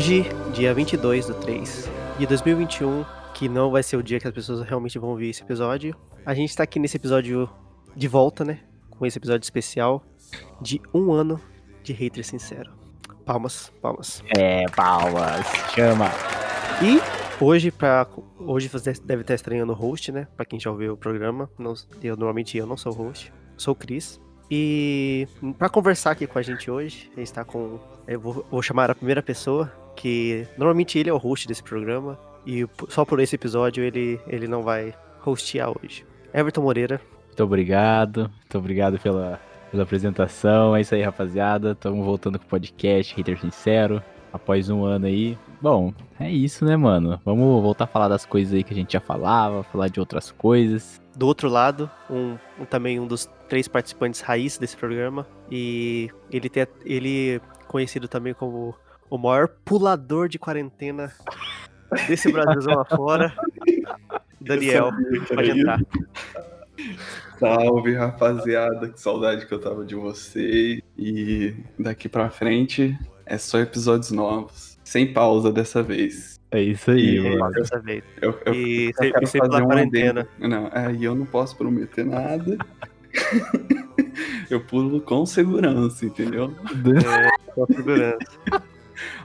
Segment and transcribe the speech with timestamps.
[0.00, 3.04] Hoje, dia 22 do 3 de 2021,
[3.34, 6.32] que não vai ser o dia que as pessoas realmente vão ouvir esse episódio, a
[6.32, 7.46] gente tá aqui nesse episódio
[7.94, 8.60] de volta, né?
[8.88, 10.02] Com esse episódio especial
[10.58, 11.38] de um ano
[11.82, 12.72] de hater sincero.
[13.26, 14.24] Palmas, palmas.
[14.38, 15.46] É, palmas.
[15.74, 16.06] Chama.
[16.82, 16.98] E
[17.38, 18.06] hoje, pra,
[18.38, 20.26] hoje você deve estar estranhando o host, né?
[20.34, 21.50] Pra quem já ouviu o programa.
[21.58, 24.18] Não, eu, normalmente eu não sou host, sou o Cris.
[24.50, 27.78] E para conversar aqui com a gente hoje, a gente tá com.
[28.08, 32.18] Eu vou, vou, chamar a primeira pessoa, que normalmente ele é o host desse programa.
[32.46, 36.04] E só por esse episódio ele, ele não vai hostear hoje.
[36.32, 37.00] Everton Moreira.
[37.26, 38.30] Muito obrigado.
[38.38, 40.74] Muito obrigado pela, pela apresentação.
[40.74, 41.72] É isso aí, rapaziada.
[41.72, 44.02] Estamos voltando com o podcast Hater Sincero.
[44.32, 45.36] Após um ano aí.
[45.60, 47.20] Bom, é isso, né, mano?
[47.24, 50.30] Vamos voltar a falar das coisas aí que a gente já falava, falar de outras
[50.30, 51.00] coisas.
[51.16, 55.26] Do outro lado, um, um também um dos três participantes raiz desse programa.
[55.50, 58.74] E ele, tem, ele conhecido também como
[59.10, 61.12] o maior pulador de quarentena
[62.08, 63.34] desse Brasilzão afora.
[64.40, 64.90] Daniel,
[65.28, 65.80] pode entrar.
[67.38, 68.88] Salve, rapaziada.
[68.88, 70.82] Que saudade que eu tava de você.
[70.96, 74.78] E daqui pra frente é só episódios novos.
[74.84, 76.40] Sem pausa dessa vez.
[76.50, 77.52] É isso aí, e, mano.
[77.52, 78.02] Dessa vez.
[78.20, 80.20] Eu, eu, E eu sem- quero e sem fazer pela um quarentena.
[80.38, 80.48] adendo.
[80.48, 82.56] Não, aí eu não posso prometer nada.
[84.50, 86.52] eu pulo com segurança, entendeu?
[87.54, 88.18] Com a segurança.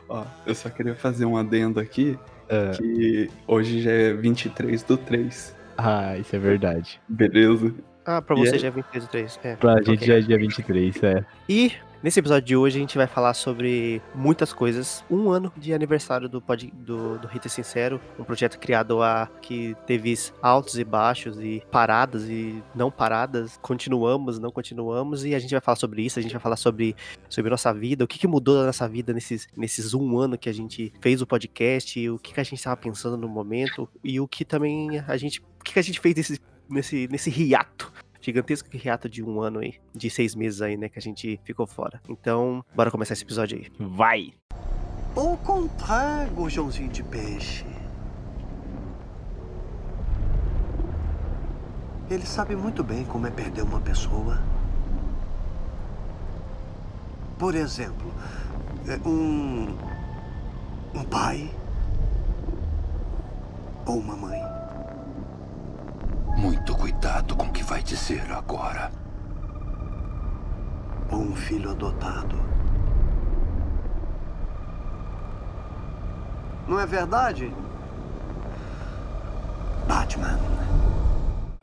[0.09, 2.17] Ó, eu só queria fazer um adendo aqui,
[2.49, 2.71] É.
[2.71, 6.99] que hoje já é 23 do 3, Ah, isso é verdade.
[7.07, 7.73] beleza?
[8.05, 8.59] Ah, pra E você aí?
[8.59, 9.39] já é 23 do 3.
[9.43, 9.55] É.
[9.55, 9.85] Pra Ok.
[9.85, 11.25] gente já é dia 23, é.
[11.49, 11.71] E
[12.05, 15.03] nesse episódio de hoje a gente vai falar sobre muitas coisas.
[15.09, 20.13] Um ano de aniversário do, pod, do, do Sincero, um projeto criado a que teve
[20.39, 23.57] altos e baixos e paradas e não paradas.
[23.59, 26.19] Continuamos, não continuamos e a gente vai falar sobre isso.
[26.19, 26.95] A gente vai falar sobre,
[27.27, 30.47] sobre nossa vida, o que, que mudou na nossa vida nesses, nesses um ano que
[30.47, 34.19] a gente fez o podcast, o que, que a gente estava pensando no momento e
[34.19, 36.39] o que também a gente, o que, que a gente fez nesse,
[36.69, 37.91] nesse, nesse hiato
[38.25, 41.67] gigantesco hiato de um ano aí, de seis meses aí, né, que a gente ficou
[41.67, 42.01] fora.
[42.09, 43.67] Então, bora começar esse episódio aí.
[43.79, 44.33] Vai!
[45.15, 47.65] Au contraire, gojãozinho de peixe.
[52.09, 54.39] Ele sabe muito bem como é perder uma pessoa.
[57.37, 58.11] Por exemplo,
[58.87, 59.75] é, um.
[60.93, 61.49] um pai.
[63.85, 64.54] Ou uma mãe.
[66.35, 68.91] Muito cuidado com o que vai dizer agora.
[71.11, 72.35] Um filho adotado.
[76.67, 77.53] Não é verdade?
[79.87, 80.37] Batman.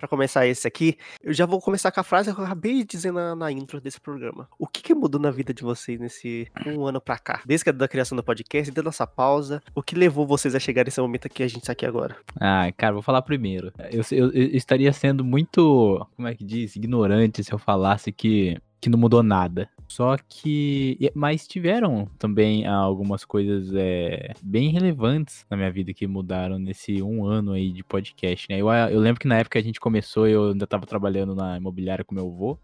[0.02, 2.84] Pra começar esse aqui, eu já vou começar com a frase que eu acabei de
[2.84, 4.48] dizer na, na intro desse programa.
[4.58, 7.40] O que, que mudou na vida de vocês nesse um ano pra cá?
[7.46, 10.58] Desde a da criação do podcast, desde a nossa pausa, o que levou vocês a
[10.58, 12.16] chegar nesse momento aqui a gente tá aqui agora?
[12.40, 13.72] Ah, cara, vou falar primeiro.
[13.92, 18.58] Eu, eu- eu estaria sendo muito, como é que diz, ignorante se eu falasse que,
[18.82, 19.70] que não mudou nada.
[19.86, 20.98] Só que.
[21.14, 27.00] Mas tiveram também ah, algumas coisas é, bem relevantes na minha vida que mudaram nesse
[27.00, 28.60] um ano aí de podcast, né?
[28.60, 31.56] Eu, ah, eu lembro que na época a gente começou, eu ainda tava trabalhando na
[31.56, 32.58] imobiliária com meu avô.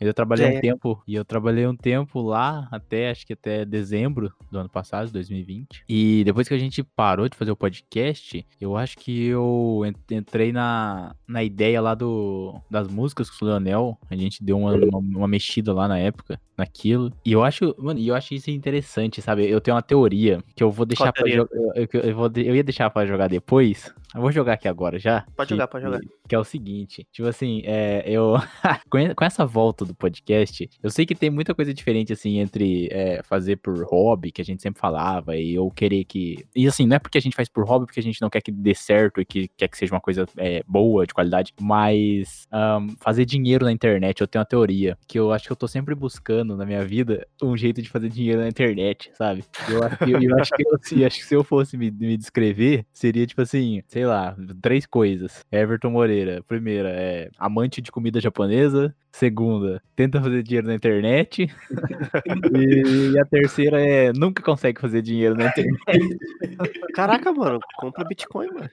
[0.00, 0.58] Eu trabalhei É.
[0.58, 4.68] um tempo, e eu trabalhei um tempo lá, até, acho que até dezembro do ano
[4.68, 5.82] passado, 2020.
[5.88, 10.14] E depois que a gente parou de fazer o podcast, eu acho que eu en-
[10.16, 13.98] entrei na, na ideia lá do, das músicas com o Leonel.
[14.10, 17.12] A gente deu uma, uma, uma mexida lá na época, naquilo.
[17.24, 19.48] E eu acho, mano, eu acho isso interessante, sabe?
[19.48, 21.28] Eu tenho uma teoria que eu vou deixar jogar.
[21.30, 23.92] Eu, eu, eu eu ia deixar pra jogar depois.
[24.14, 25.24] Eu vou jogar aqui agora já.
[25.36, 26.00] Pode que- jogar, pode jogar.
[26.28, 28.34] Que, é o seguinte, tipo assim, é, eu
[29.16, 33.22] com essa volta do podcast, eu sei que tem muita coisa diferente, assim, entre é,
[33.22, 36.44] fazer por hobby, que a gente sempre falava, e eu querer que.
[36.54, 38.40] E assim, não é porque a gente faz por hobby, porque a gente não quer
[38.42, 42.46] que dê certo e que quer que seja uma coisa é, boa, de qualidade, mas
[42.52, 45.66] ahn, fazer dinheiro na internet, eu tenho uma teoria, que eu acho que eu tô
[45.68, 49.44] sempre buscando na minha vida um jeito de fazer dinheiro na internet, sabe?
[49.68, 52.16] Eu acho que, eu acho que, eu, se- acho que se eu fosse me, me
[52.18, 55.44] descrever, seria tipo assim, sei lá, três coisas.
[55.50, 58.94] Everton Moreira, primeira, é amante de comida japonesa.
[59.10, 61.50] Segunda, tenta fazer dinheiro na internet.
[62.54, 65.80] e, e a terceira é nunca consegue fazer dinheiro na internet.
[66.94, 68.70] Caraca, mano, compra Bitcoin, mano.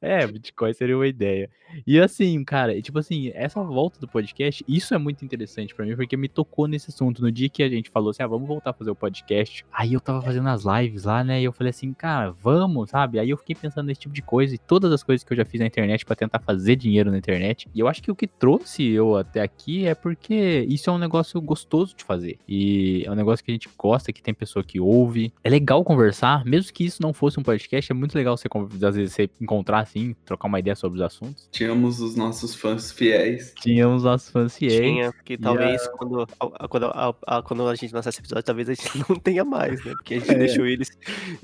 [0.00, 1.50] É, Bitcoin seria uma ideia.
[1.86, 5.96] E assim, cara, tipo assim, essa volta do podcast, isso é muito interessante pra mim,
[5.96, 7.22] porque me tocou nesse assunto.
[7.22, 9.64] No dia que a gente falou assim, ah, vamos voltar a fazer o podcast.
[9.72, 11.40] Aí eu tava fazendo as lives lá, né?
[11.40, 13.18] E eu falei assim, cara, vamos, sabe?
[13.18, 14.51] Aí eu fiquei pensando nesse tipo de coisa.
[14.52, 17.18] E todas as coisas que eu já fiz na internet pra tentar fazer dinheiro na
[17.18, 17.68] internet.
[17.74, 20.98] E eu acho que o que trouxe eu até aqui é porque isso é um
[20.98, 22.38] negócio gostoso de fazer.
[22.48, 25.32] E é um negócio que a gente gosta, que tem pessoa que ouve.
[25.42, 28.48] É legal conversar, mesmo que isso não fosse um podcast, é muito legal você,
[28.86, 31.48] às vezes, você encontrar assim, trocar uma ideia sobre os assuntos.
[31.50, 33.52] Tínhamos os nossos fãs fiéis.
[33.60, 34.80] Tínhamos nossos fãs fiéis.
[34.80, 36.26] Tinha, que talvez quando, a,
[36.64, 39.44] a- quando, a, a- quando a gente lançar esse episódio, talvez a gente não tenha
[39.44, 39.92] mais, né?
[39.92, 40.34] Porque a gente É.
[40.38, 40.88] deixou eles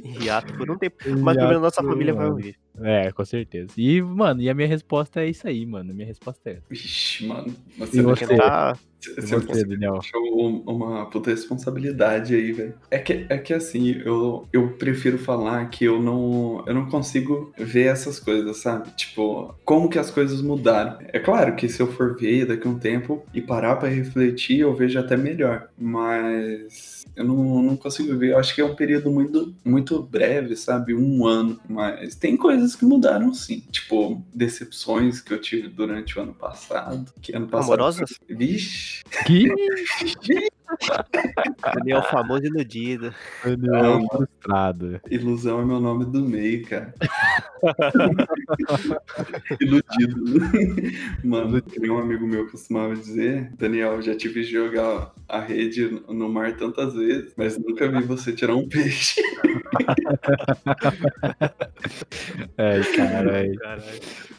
[0.02, 0.96] em hiato por um tempo.
[1.20, 2.56] Mas pelo menos nossa Hiato, família vai ouvir.
[2.80, 3.72] É, com certeza.
[3.76, 5.90] E, mano, e a minha resposta é isso aí, mano.
[5.90, 6.66] A minha resposta é essa.
[6.70, 7.54] Vixe, mano.
[7.92, 8.26] E Você?
[8.26, 9.96] Tentar você, E você você, Daniel?
[9.96, 12.74] Achou um- uma puta responsabilidade aí, velho.
[12.90, 17.52] É que, é que assim, eu, eu prefiro falar que eu não, eu não consigo
[17.58, 18.90] ver essas coisas, sabe?
[18.96, 20.98] Tipo, como que as coisas mudaram.
[21.12, 24.60] É claro que se eu for ver daqui a um tempo e parar pra refletir,
[24.60, 25.68] eu vejo até melhor.
[25.78, 28.30] Mas eu não, não consigo ver.
[28.32, 30.94] Eu acho que é um período muito, muito breve, sabe?
[30.94, 31.58] Um ano.
[31.68, 33.62] Mas tem coisas que mudaram sim.
[33.70, 37.12] Tipo, decepções que eu tive durante o ano passado.
[37.20, 37.68] Que ano passado.
[37.72, 38.10] Amorosas?
[38.28, 38.87] Vixe.
[39.24, 39.52] Que
[41.74, 43.14] Daniel famoso e iludido.
[43.44, 44.06] Daniel Não.
[44.08, 45.00] frustrado.
[45.10, 46.92] Ilusão é meu nome do meio, cara.
[49.60, 50.24] Iludido.
[51.24, 56.02] Mano, que nem um amigo meu costumava dizer, Daniel, já te vi jogar a rede
[56.08, 59.20] no mar tantas vezes, mas nunca vi você tirar um peixe.
[62.56, 63.58] Ai, caralho.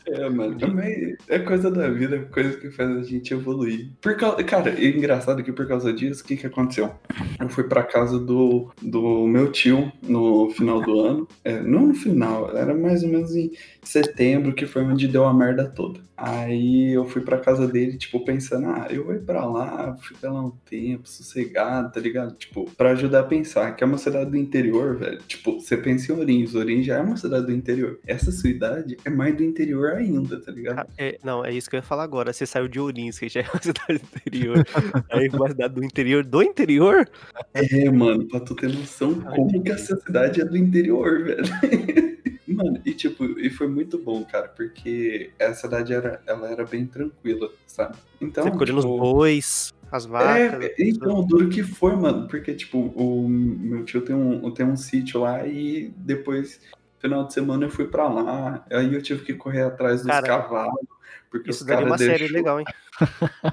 [0.07, 3.91] É, mano, também é coisa da vida, é coisa que faz a gente evoluir.
[4.01, 6.92] Por causa, cara, é engraçado que por causa disso, o que que aconteceu?
[7.39, 11.27] Eu fui pra casa do, do meu tio no final do ano.
[11.44, 13.51] É, não no final, era mais ou menos em
[13.89, 16.00] setembro, que foi onde deu a merda toda.
[16.15, 20.31] Aí eu fui pra casa dele, tipo, pensando, ah, eu vou ir pra lá, ficar
[20.31, 22.36] lá um tempo, sossegado, tá ligado?
[22.36, 25.19] Tipo, pra ajudar a pensar, que é uma cidade do interior, velho.
[25.27, 28.00] Tipo, você pensa em Ourinhos, Ourinhos já é uma cidade do interior.
[28.06, 30.80] Essa cidade é mais do interior ainda, tá ligado?
[30.80, 32.33] Ah, é, não, é isso que eu ia falar agora.
[32.33, 34.68] Você saiu de Ourinhos, que já é uma cidade do interior.
[35.09, 37.09] Aí uma cidade do interior do interior?
[37.53, 41.44] É, mano, pra tu ter noção como que essa cidade é do interior, velho.
[42.54, 46.86] Mano, e tipo, e foi muito bom, cara, porque a cidade era, ela era bem
[46.86, 47.98] tranquila, sabe?
[48.19, 50.66] Então, Você ficou tipo, bois, as vacas.
[50.66, 54.75] É, então, duro que foi, mano, porque, tipo, o meu tio tem um, tem um
[54.75, 56.62] sítio lá e depois,
[57.00, 60.28] final de semana, eu fui pra lá, aí eu tive que correr atrás dos Cara,
[60.28, 60.86] cavalos,
[61.30, 62.66] porque Isso os daria uma série deixou- legal, hein?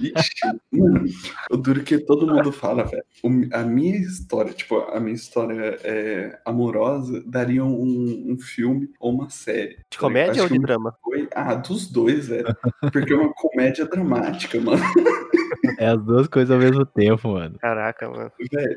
[0.01, 1.05] Ixi, mano,
[1.51, 3.05] o duro que todo mundo fala, velho.
[3.53, 9.31] A minha história, tipo, a minha história é, amorosa daria um, um filme ou uma
[9.31, 9.79] série.
[9.91, 10.95] De comédia ou de drama?
[11.03, 12.55] Foi, ah, dos dois, velho.
[12.93, 14.83] Porque é uma comédia dramática, mano.
[15.79, 17.57] É as duas coisas ao mesmo tempo, mano.
[17.59, 18.31] Caraca, mano.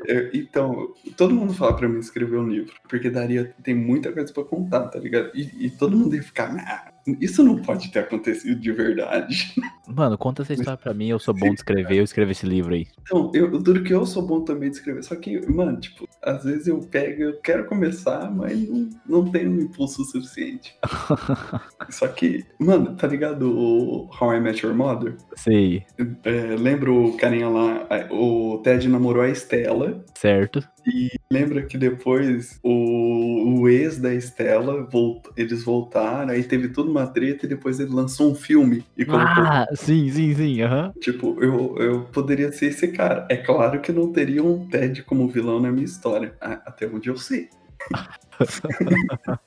[0.06, 4.32] Eu- então, todo mundo fala pra mim escrever um livro, porque daria, tem muita coisa
[4.32, 5.30] pra contar, tá ligado?
[5.34, 9.54] E, e todo mundo ia ficar, ah, isso não pode ter acontecido de verdade.
[9.86, 11.08] Mano, conta essa história pra mim.
[11.08, 12.86] Eu sou bom de escrever, eu escrevo esse livro aí.
[13.02, 16.44] Então, eu, duro que eu sou bom também de escrever, só que, mano, tipo, às
[16.44, 20.76] vezes eu pego, eu quero começar, mas não, não tenho um impulso suficiente.
[21.90, 25.16] só que, mano, tá ligado o How I Met Your Mother?
[25.34, 25.84] Sei,
[26.24, 30.62] É, lembra o carinha lá, o Ted namorou a Estela, certo?
[30.86, 36.90] e lembra que depois o, o ex da Estela, volt, eles voltaram, aí teve toda
[36.90, 40.92] uma treta, e depois ele lançou um filme, e colocou Ah, sim, sim, sim, aham.
[41.00, 43.26] Tipo, eu, eu poderia ser esse cara.
[43.30, 47.16] É claro que não teria um Ted como vilão na minha história, até onde eu
[47.16, 47.48] sei.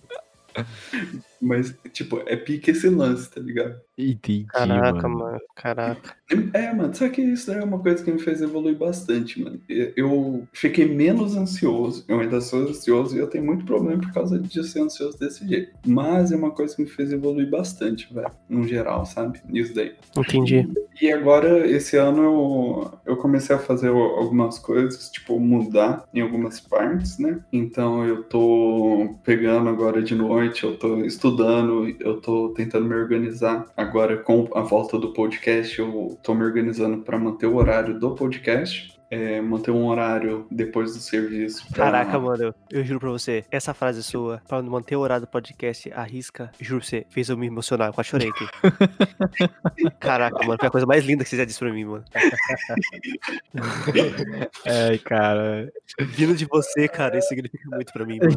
[1.42, 3.76] Mas, tipo, é pique esse lance, tá ligado?
[3.98, 5.20] Entendi, Caraca, mano.
[5.20, 5.40] mano.
[5.56, 6.16] Caraca.
[6.54, 9.62] É, mano, só que isso daí é uma coisa que me fez evoluir bastante, mano.
[9.68, 12.04] Eu- fiquei menos ansioso.
[12.08, 15.48] Eu ainda sou ansioso e eu tenho muito problema por causa de ser ansioso desse
[15.48, 15.72] jeito.
[15.86, 18.32] Mas é uma coisa que me fez evoluir bastante, velho.
[18.50, 19.42] No geral, sabe?
[19.54, 19.94] Isso daí.
[20.18, 20.68] Entendi.
[21.02, 26.60] E agora, esse ano, eu, eu comecei a fazer algumas coisas, tipo, mudar em algumas
[26.60, 27.40] partes, né?
[27.52, 33.66] Então, eu tô pegando agora de noite, eu tô estudando, eu tô tentando me organizar.
[33.84, 38.16] Agora, com a volta do podcast, eu tô me organizando para manter o horário do
[38.16, 38.92] podcast.
[39.12, 41.64] é, manter um horário depois do serviço.
[41.72, 45.28] pra- Caraca, mano, eu, eu juro pra você, essa frase sua, pra manter o horário
[45.28, 48.48] do podcast, arrisca, juro pra você, fez eu me emocionar, eu quase chorei aqui.
[50.00, 52.04] Caraca, mano, foi a coisa mais linda que você já disse pra mim, mano.
[54.66, 55.72] Ai, cara.
[56.00, 58.36] Vindo de você, cara, isso significa muito pra mim, mano.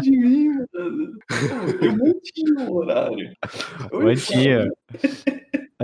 [0.00, 1.18] De mim, mano.
[1.80, 3.32] Eu mantinha o horário.
[3.90, 4.70] Eu Mantinha.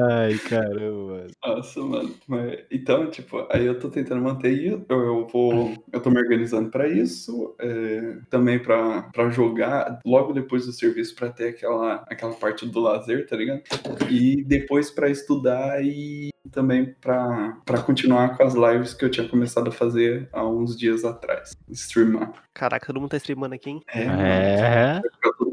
[0.00, 2.14] Ai, caramba, Nossa, mano.
[2.28, 4.84] Mas, então, tipo, aí eu tô tentando manter isso.
[4.88, 5.74] Eu, eu vou.
[5.92, 7.56] Eu tô me organizando pra isso.
[7.60, 12.80] é, também pra, pra jogar logo depois do serviço pra ter aquela, aquela parte do
[12.80, 13.62] lazer, tá ligado?
[14.08, 19.28] E depois pra estudar e também pra, pra continuar com as lives que eu tinha
[19.28, 21.50] começado a fazer há uns dias atrás.
[21.70, 22.32] Streamar.
[22.58, 23.82] Caraca, todo mundo tá streamando aqui, hein?
[23.94, 24.02] É.
[24.02, 25.00] É.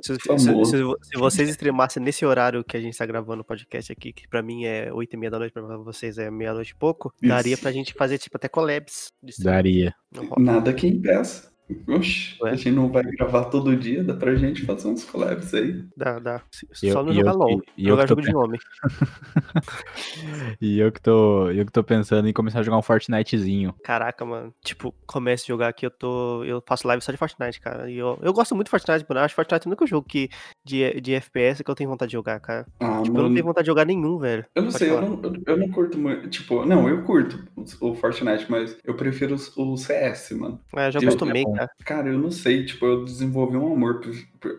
[0.02, 3.92] Se, se- se- se vocês streamassem nesse horário que a gente tá gravando o podcast
[3.92, 6.76] aqui, que pra mim é 8 e meia da noite, pra vocês é meia-noite e
[6.76, 7.30] pouco, Isso.
[7.30, 9.12] daria pra gente fazer, tipo, até collabs.
[9.40, 9.94] Daria.
[10.38, 11.52] Nada que impeça.
[11.88, 12.52] Oxi, Ué?
[12.52, 15.84] a gente não vai gravar todo dia, dá pra gente fazer uns collabs aí.
[15.98, 16.42] Dá, dá.
[16.74, 17.62] Só eu- não jogar eu- LOL.
[17.78, 18.60] e jogar jogo de homem.
[20.62, 23.74] E eu que tô, eu que tô pensando em começar a jogar um Fortnitezinho.
[23.84, 24.54] Caraca, mano.
[24.64, 26.44] Tipo, começo a jogar aqui, eu tô.
[26.44, 27.90] Eu faço live só de Fortnite, cara.
[27.90, 29.20] E eu, eu gosto muito de Fortnite, mano.
[29.22, 30.30] Eu acho Fortnite o único jogo que,
[30.64, 32.66] de, de FPS que eu tenho vontade de jogar, cara.
[32.80, 33.34] Ah, Tipo, eu não mano.
[33.36, 34.46] tenho vontade de jogar nenhum, velho.
[34.56, 36.30] Eu não Pode sei, eu não, eu, eu não curto muito.
[36.30, 37.44] Tipo, não, eu curto
[37.82, 40.60] o, Fortnite, mas eu prefiro o, CS, mano.
[40.76, 41.55] É, eu já acostumei, é.
[41.56, 41.70] Cara.
[41.86, 44.02] Cara, eu não sei, tipo, eu desenvolvi um amor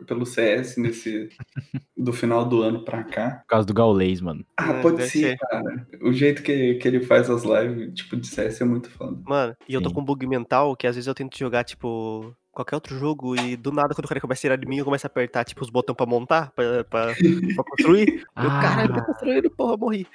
[0.07, 1.29] pelo CS nesse.
[1.97, 3.37] do final do ano pra cá.
[3.43, 4.45] Por causa do Gaulês, mano.
[4.57, 5.39] Ah, É, pode ser, ser.
[5.39, 5.87] cara.
[6.03, 9.19] O jeito que, que ele faz as lives, tipo, de CS é muito foda.
[9.27, 12.35] Mano, e eu tô com um bug mental que às vezes eu tento jogar, tipo,
[12.57, 14.85] qualquer outro jogo e do nada, quando o cara começa a tirar de mim, eu
[14.85, 18.25] começo a apertar, tipo, os botões pra montar, pra, pra, pra construir.
[18.37, 19.05] Eu, caralho, tá Ah.
[19.05, 20.07] construindo, porra, morri.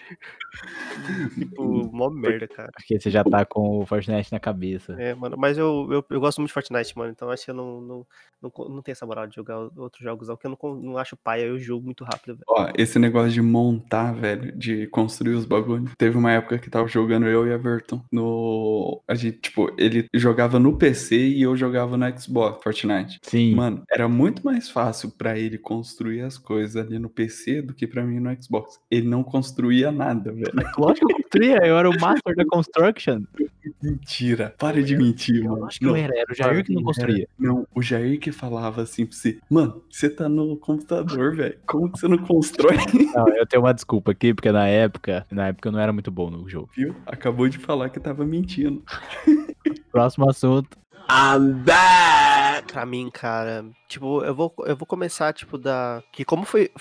[1.37, 2.69] tipo, mó merda, cara.
[2.75, 4.93] Porque você já tá com o Fortnite na cabeça.
[4.99, 7.55] É, mano, mas eu, eu, eu gosto muito de Fortnite, mano, então acho que eu
[7.55, 8.07] não, não,
[8.41, 11.15] não, não tenho essa moral de jogar outros jogos, não, porque eu não, não acho
[11.17, 12.43] paia, eu jogo muito rápido, velho.
[12.47, 15.91] Ó, esse negócio de montar, velho, de construir os bagulhos.
[15.97, 19.01] Teve uma época que tava jogando eu e Everton no.
[19.07, 22.30] A gente, tipo, ele jogava no PC e eu jogava no Xbox,
[22.61, 23.19] Fortnite.
[23.21, 23.55] Sim.
[23.55, 27.87] Mano, era muito mais fácil pra ele construir as coisas ali no PC do que
[27.87, 28.79] pra mim no Xbox.
[28.89, 30.51] Ele não construía nada, velho.
[30.77, 33.23] Lógico que eu construía, eu era o master da construction.
[33.81, 34.55] Mentira.
[34.57, 35.61] Para de mentir, mano.
[35.61, 37.27] Lógico que eu era, era o Jair que não construía.
[37.37, 41.57] Não, o Jair que falava assim pra você, mano, você tá no computador, velho.
[41.65, 42.77] Como que você não constrói?
[43.13, 46.09] Não, eu tenho uma desculpa aqui, porque na época, na época eu não era muito
[46.09, 46.69] bom no jogo.
[46.75, 46.95] Viu?
[47.05, 48.83] Acabou de falar que tava mentindo.
[49.91, 50.80] Próximo assunto.
[52.71, 56.01] Pra mim, cara, tipo, eu vou, eu vou começar, tipo, da.
[56.11, 56.71] Que como foi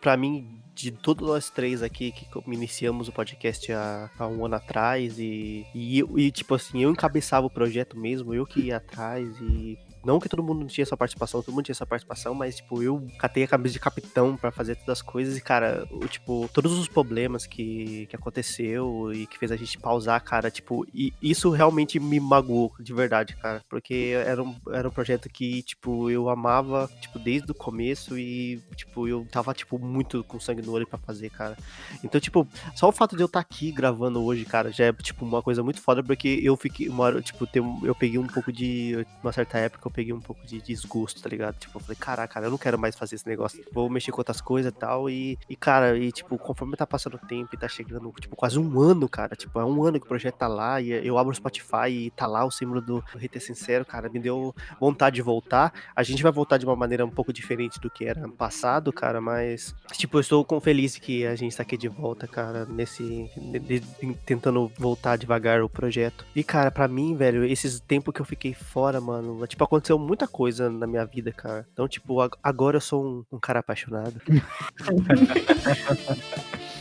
[0.00, 4.56] pra mim, de todos nós três aqui que iniciamos o podcast há, há um ano
[4.56, 9.28] atrás, e, e, e, tipo assim, eu encabeçava o projeto mesmo, eu que ia atrás,
[9.40, 9.78] e.
[10.08, 13.06] Não que todo mundo tinha essa participação, todo mundo tinha essa participação, mas, tipo, eu
[13.18, 16.72] catei a cabeça de capitão pra fazer todas as coisas e, cara, o, tipo, todos
[16.72, 21.50] os problemas que, que aconteceu e que fez a gente pausar, cara, tipo, e isso
[21.50, 26.30] realmente me magoou, de verdade, cara, porque era um, era um projeto que, tipo, eu
[26.30, 30.86] amava, tipo, desde o começo e, tipo, eu tava, tipo, muito com sangue no olho
[30.86, 31.54] pra fazer, cara.
[32.02, 35.26] Então, tipo, só o fato de eu estar aqui gravando hoje, cara, já é, tipo,
[35.26, 37.46] uma coisa muito foda, porque eu fiquei, uma hora, tipo,
[37.84, 41.28] eu peguei um pouco de, uma certa época, eu peguei um pouco de desgosto, tá
[41.28, 41.56] ligado?
[41.58, 44.20] Tipo, eu falei, caraca, cara, eu não quero mais fazer esse negócio, vou mexer com
[44.20, 47.58] outras coisas e tal, e, e, cara, e, tipo, conforme tá passando o tempo e
[47.58, 50.46] tá chegando, tipo, quase um ano, cara, tipo, é um ano que o projeto tá
[50.46, 53.84] lá, e eu abro o Spotify e tá lá o símbolo do, do Rei Sincero,
[53.84, 57.32] cara, me deu vontade de voltar, a gente vai voltar de uma maneira um pouco
[57.32, 61.56] diferente do que era ano passado, cara, mas, tipo, eu estou feliz que a gente
[61.56, 66.24] tá aqui de volta, cara, nesse, de- de- tentando voltar devagar o projeto.
[66.36, 70.26] E, cara, pra mim, velho, esses tempos que eu fiquei fora, mano, tipo, aconteceu muita
[70.26, 71.66] coisa na minha vida, cara.
[71.72, 74.20] Então, tipo, ag- agora eu sou um, um cara apaixonado.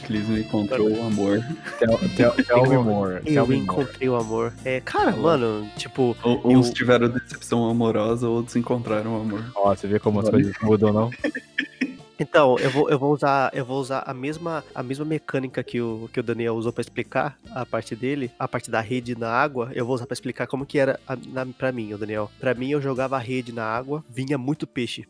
[0.06, 1.40] Clisma encontrou o amor.
[1.80, 3.22] Tell, tell, tell me more.
[3.22, 3.64] Tell Eu me more.
[3.64, 4.54] encontrei o amor.
[4.64, 9.44] É, cara, mano, tipo, Ou, Eu- Uns tiveram decepção amorosa, outros encontraram o amor.
[9.56, 11.12] Ó, você vê como as coisas mudam, não?
[12.20, 15.80] Então, eu vou, eu vou usar, eu vou usar a mesma, a mesma mecânica que
[15.80, 19.30] o, que o Daniel usou pra explicar a parte dele, a parte da rede na
[19.30, 22.32] água, eu vou usar pra explicar como que era a, na, pra mim, o Daniel.
[22.40, 25.06] Pra mim, eu jogava a rede na água, vinha muito peixe.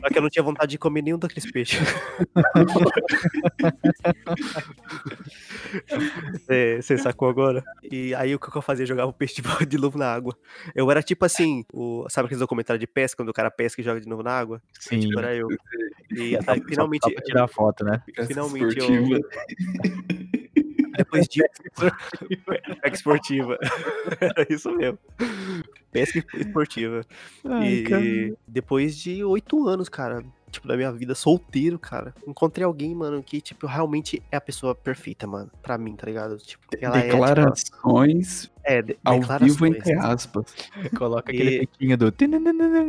[0.00, 1.80] Só que eu não tinha vontade de comer nenhum daqueles peixes.
[6.32, 7.62] Você você sacou agora?
[7.82, 8.84] E aí o que eu fazia?
[8.84, 10.36] Eu jogava o peixe de, novo na água.
[10.74, 13.84] Eu era tipo assim, o, sabe aqueles documentários de pesca, quando o cara pesca e
[13.84, 14.62] joga de novo na água?
[14.78, 15.00] Sim.
[15.00, 15.48] Tipo, era eu.
[16.10, 18.02] E aí, finalmente, Só pra tirar foto, né?
[18.26, 18.88] Finalmente eu-.
[20.96, 21.42] depois de.
[22.44, 23.58] Pesca esportiva.
[24.20, 24.98] Era isso mesmo.
[25.90, 27.04] Pesca esportiva.
[27.62, 33.22] e depois de oito anos, cara, tipo, da minha vida solteiro, cara, encontrei alguém, mano,
[33.22, 36.36] que, tipo, realmente é a pessoa perfeita, mano, pra mim, tá ligado?
[36.38, 40.44] Tipo, ela é, tipo, Declarações É, de- Ao vivo, entre aspas.
[40.98, 42.10] Coloca E- aquele efeitinho do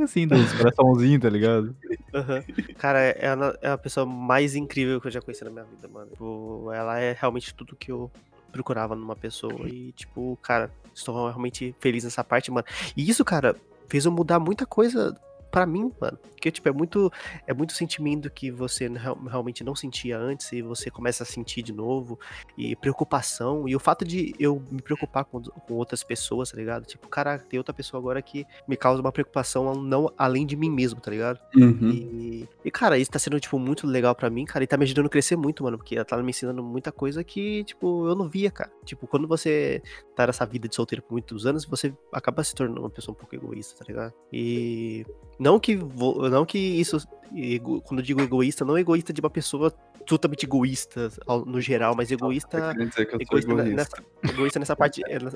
[0.03, 1.75] assim, dos coraçãozinhos, tá ligado?
[2.13, 2.43] Aham.
[2.77, 5.87] Cara, é a, é a pessoa mais incrível que eu já conheci na minha vida,
[5.87, 6.09] mano.
[6.11, 8.09] Tipo, ela é realmente tudo que eu
[8.51, 9.67] procurava numa pessoa.
[9.67, 12.65] E, tipo, cara, estou realmente feliz nessa parte, mano.
[12.95, 13.55] E isso, cara,
[13.89, 15.13] fez eu mudar muita coisa
[15.55, 16.17] pra mim, mano.
[16.33, 17.09] Porque, tipo, é muito,
[17.47, 21.61] é muito sentimento que você real- realmente não sentia antes e você começa a sentir
[21.63, 22.19] de novo.
[22.57, 23.67] E preocupação.
[23.67, 26.85] E o fato de eu me preocupar com, com outras pessoas, tá ligado?
[26.85, 30.69] Tipo, cara, tem outra pessoa agora que me causa uma preocupação não além de mim
[30.69, 31.39] mesmo, tá ligado?
[31.55, 31.89] Uhum.
[31.89, 34.83] E, e, cara, isso tá sendo, tipo, muito legal pra mim, cara, e tá me
[34.83, 38.15] ajudando a crescer muito, mano, porque ela tá me ensinando muita coisa que, tipo, eu
[38.15, 38.69] não via, cara.
[38.83, 39.81] Tipo, quando você
[40.15, 43.17] tá nessa vida de solteiro por muitos anos, você acaba se tornando uma pessoa um
[43.17, 44.13] pouco egoísta, tá ligado?
[44.31, 45.05] E
[45.45, 46.97] não que, não que isso,
[47.35, 49.69] ego- quando eu digo egoísta, não é egoísta de uma pessoa
[50.07, 51.09] totalmente egoísta
[51.47, 52.59] no geral, mas egoísta...
[52.59, 53.75] Você quer dizer que eu Egoísta, egoísta.
[53.75, 55.01] nessa, egoísta nessa parte.
[55.07, 55.31] é, Não,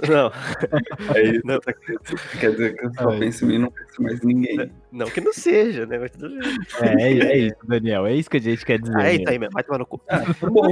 [1.15, 1.41] É isso.
[1.43, 1.59] Não.
[1.59, 3.19] Você quer dizer- que eu só Ai.
[3.19, 4.71] penso em mim e não penso mais em ninguém.
[4.91, 5.97] não que não seja, né?
[5.97, 6.39] Mas tudo bem.
[6.81, 8.05] É, é isso, Daniel.
[8.05, 8.95] É isso que a gente quer dizer.
[8.97, 9.97] Ah, é isso aí mesmo, vai tomar no cu.
[10.07, 10.67] Tá bom.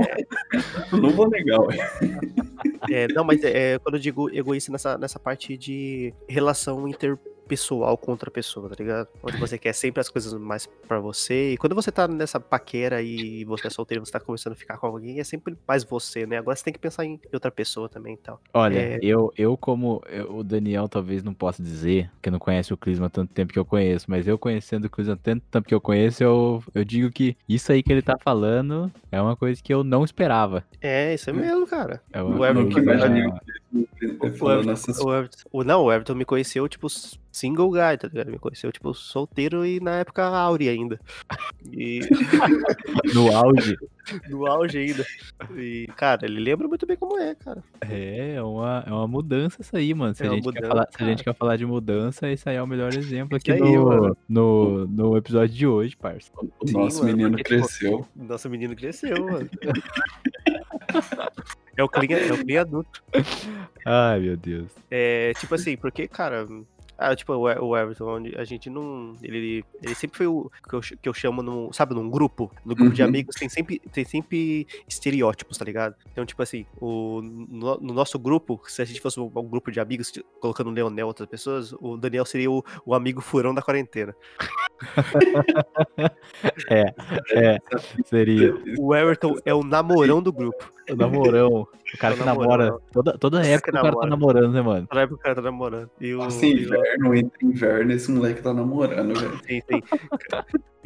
[0.91, 1.77] Eu não vou negar, ué.
[2.91, 6.88] É, não, mas é, é, quando eu digo egoísta nessa, nessa parte de relação
[7.48, 9.08] interpessoal com outra pessoa, tá ligado?
[9.24, 11.54] Onde você quer sempre as coisas mais pra você.
[11.54, 14.77] E quando você tá nessa paquera e você é solteiro, você tá começando a ficar
[14.77, 16.38] com alguém, é sempre mais você, né?
[16.38, 18.42] Agora você tem que pensar em outra pessoa também e tal.
[18.54, 19.00] Olha, É.
[19.01, 23.08] eu, eu como eu- o Daniel talvez não possa dizer, que não conhece o Clisma
[23.08, 25.74] há tanto tempo que eu conheço, mas eu conhecendo o Clisma há tanto tempo que
[25.74, 29.62] eu conheço, eu, eu digo que isso aí que ele tá falando é uma coisa
[29.63, 30.63] que eu não esperava.
[30.82, 32.01] É, isso é mesmo, cara.
[32.12, 33.39] É uma O Everton coisa- que vai-
[33.74, 36.88] O, Everton, o, Everton- não, o Everton me conheceu, tipo,
[37.32, 38.32] single guy, tá ligado?
[38.32, 41.00] Me conheceu, tipo, solteiro e na época áurea ainda.
[41.72, 42.00] E
[43.14, 43.78] no auge.
[44.30, 45.06] no auge ainda.
[45.56, 47.62] E, cara, ele lembra muito bem como é, cara.
[47.82, 50.16] É, é uma, é uma mudança isso aí, mano.
[50.16, 52.48] Se, É a gente, quer mudança, falar, se a gente quer falar de mudança, esse
[52.48, 54.18] aí é o melhor exemplo aqui aí, no, mano.
[54.30, 56.32] no, no episódio de hoje, parça.
[56.38, 58.08] O Sim, nosso mano, menino porque, tipo, cresceu.
[58.15, 59.50] Nosso menino cresceu, mano.
[61.78, 63.04] É o clean, é o clean adulto.
[63.86, 64.72] Ai, meu Deus.
[64.90, 66.48] É, tipo assim, porque, cara.
[67.00, 69.16] Ah, tipo, o Everton, a gente não.
[69.22, 72.52] Ele, ele sempre foi o que eu, que eu chamo, num, sabe, num grupo.
[72.66, 73.08] No grupo de Uhum.
[73.08, 75.94] amigos tem sempre, tem sempre estereótipos, tá ligado?
[76.12, 79.72] Então, tipo assim, o, no, no nosso grupo, se a gente fosse um, um grupo
[79.72, 80.12] de amigos,
[80.42, 84.16] colocando o Leonel e outras pessoas, o Daniel seria o, o amigo furão da quarentena.
[86.70, 87.58] É,
[88.06, 88.56] seria.
[88.78, 90.72] O Everton é o namorão do grupo.
[90.95, 91.67] Namorão.
[91.93, 92.58] O cara que namorão.
[92.58, 92.80] namora.
[92.91, 94.10] Toda, toda que época o cara tá namora.
[94.10, 94.88] namorando, né, mano?
[94.93, 95.89] Na época o cara tá namorando.
[96.02, 99.38] E o, Nossa, e o- inverno, entre inverno, esse moleque tá namorando, velho.
[99.47, 99.82] Sim, sim.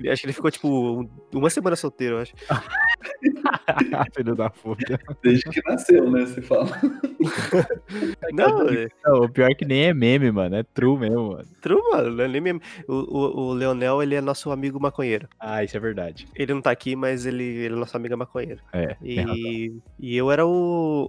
[0.09, 2.33] Acho que ele ficou, tipo, um- uma semana solteiro, eu acho.
[4.15, 4.99] Filho da puta.
[5.23, 6.25] Desde que nasceu, né?
[6.25, 6.69] Você fala.
[8.33, 10.55] Não, é Não, o pior é que nem é meme, mano.
[10.55, 11.45] É true mesmo, mano.
[11.61, 12.11] true, mano.
[12.15, 12.61] não é nem mesmo.
[12.87, 15.27] O, o, o Leonel, ele é nosso amigo maconheiro.
[15.39, 16.27] Ah, isso é verdade.
[16.35, 18.61] Ele não tá aqui, mas ele, ele é nosso amigo maconheiro.
[18.73, 18.95] É.
[19.03, 20.49] E, e eu era o,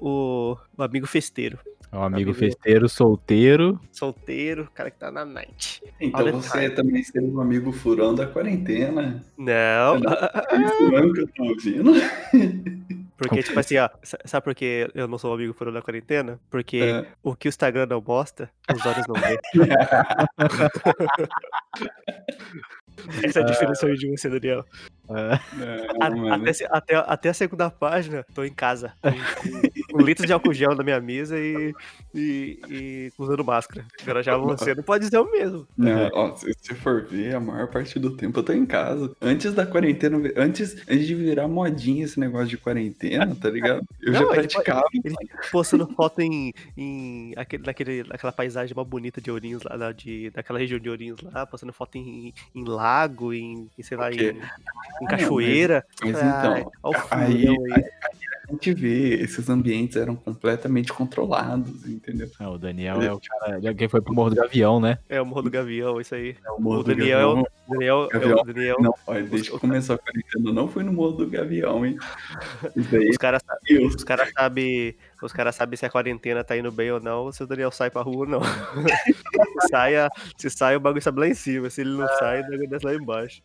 [0.03, 1.59] o, o amigo festeiro.
[1.91, 3.79] É um amigo amigo- festeiro, solteiro.
[3.91, 5.83] Solteiro, cara que tá na night.
[6.01, 9.23] Então Olha, você também seria um amigo furão da quarentena.
[9.37, 11.93] Não, É isso mesmo que eu tô ouvindo.
[13.19, 15.83] porque, tipo assim, ó, sa- sabe por que eu não sou um amigo furão da
[15.83, 16.41] quarentena?
[16.51, 17.07] Porque É.
[17.23, 19.39] o que o Instagram não mostra, os olhos não veem.
[23.25, 24.65] Essa é a diferença de você, Daniel.
[25.13, 26.35] Não, A- mano.
[26.35, 28.93] até, se- até, até a segunda página, tô em casa.
[29.93, 31.75] Com, com litros de álcool gel na minha mesa e,
[32.15, 33.85] e, e usando máscara.
[34.03, 35.67] Agora já você não pode dizer o mesmo.
[35.77, 39.15] Não, ó, se for ver, a maior parte do tempo eu tô em casa.
[39.21, 43.83] Antes da quarentena, antes, antes de virar modinha esse negócio de quarentena, tá ligado?
[44.01, 44.83] Eu já Não, ele praticava.
[45.05, 45.15] Ele
[45.51, 50.59] postando foto em, em aquele, naquele, naquela paisagem mó bonita de Ourinhos lá, de, daquela
[50.59, 54.39] região de Ourinhos lá, postando foto em, em lago, em, em, sei lá, O em,
[55.03, 55.85] em cachoeira.
[56.03, 57.85] Mas Ai, então, ó o aí, furão aí.
[58.49, 62.29] a gente vê, esses ambientes eram completamente controlados, entendeu?
[62.39, 63.61] Ah, o Daniel é o cara.
[63.63, 64.99] é Quem foi pro Morro do Gavião, né?
[65.09, 66.37] É o Morro do Gavião, isso aí.
[66.59, 67.47] O Morro O do Daniel, Gavião.
[67.69, 68.77] Daniel, é o Daniel.
[68.81, 71.97] Não, olha, desde que começou a quarentena, eu não fui no Morro do Gavião, hein?
[72.91, 73.95] Daí, Os caras Deus.
[73.95, 77.45] Os caras sabem os cara sabe se a quarentena tá indo bem ou não, se
[77.45, 78.41] o Daniel sai pra rua ou não.
[79.63, 81.71] se, sai, a- se sai, o bagulho sabe lá em cima.
[81.71, 83.41] Se ele não sai, o bagulho desce lá embaixo.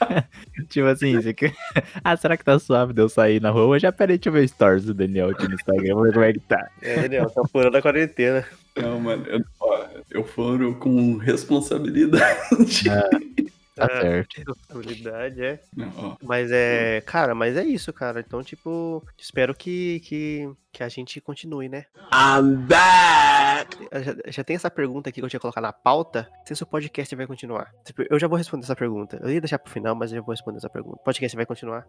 [0.68, 1.54] Tipo assim, você quer...
[2.04, 3.78] ah, será que tá suave de eu sair na rua?
[3.78, 6.24] Já peraí, deixa eu ver o stories do Daniel aqui no Instagram, vamos ver como
[6.24, 6.70] é que tá.
[6.82, 8.44] É, Daniel, tá furando a quarentena.
[8.76, 12.40] Não, mano, eu, ó, eu foro com responsabilidade.
[13.76, 14.00] Tá É.
[14.00, 14.36] certo.
[14.48, 15.60] Responsabilidade, é.
[15.76, 16.16] Não.
[16.22, 17.02] Mas é.
[17.02, 18.20] Cara, mas é isso, cara.
[18.20, 21.84] Então, tipo, espero que, que, que a gente continue, né?
[22.12, 23.76] I'm back!
[23.92, 26.26] Já, já tem essa pergunta aqui que eu tinha que colocar na pauta.
[26.46, 27.70] Se o seu podcast vai continuar.
[27.84, 29.18] Tipo, Eu já vou responder essa pergunta.
[29.22, 30.96] Eu ia deixar pro final, mas eu já vou responder essa pergunta.
[31.00, 31.86] O podcast vai continuar.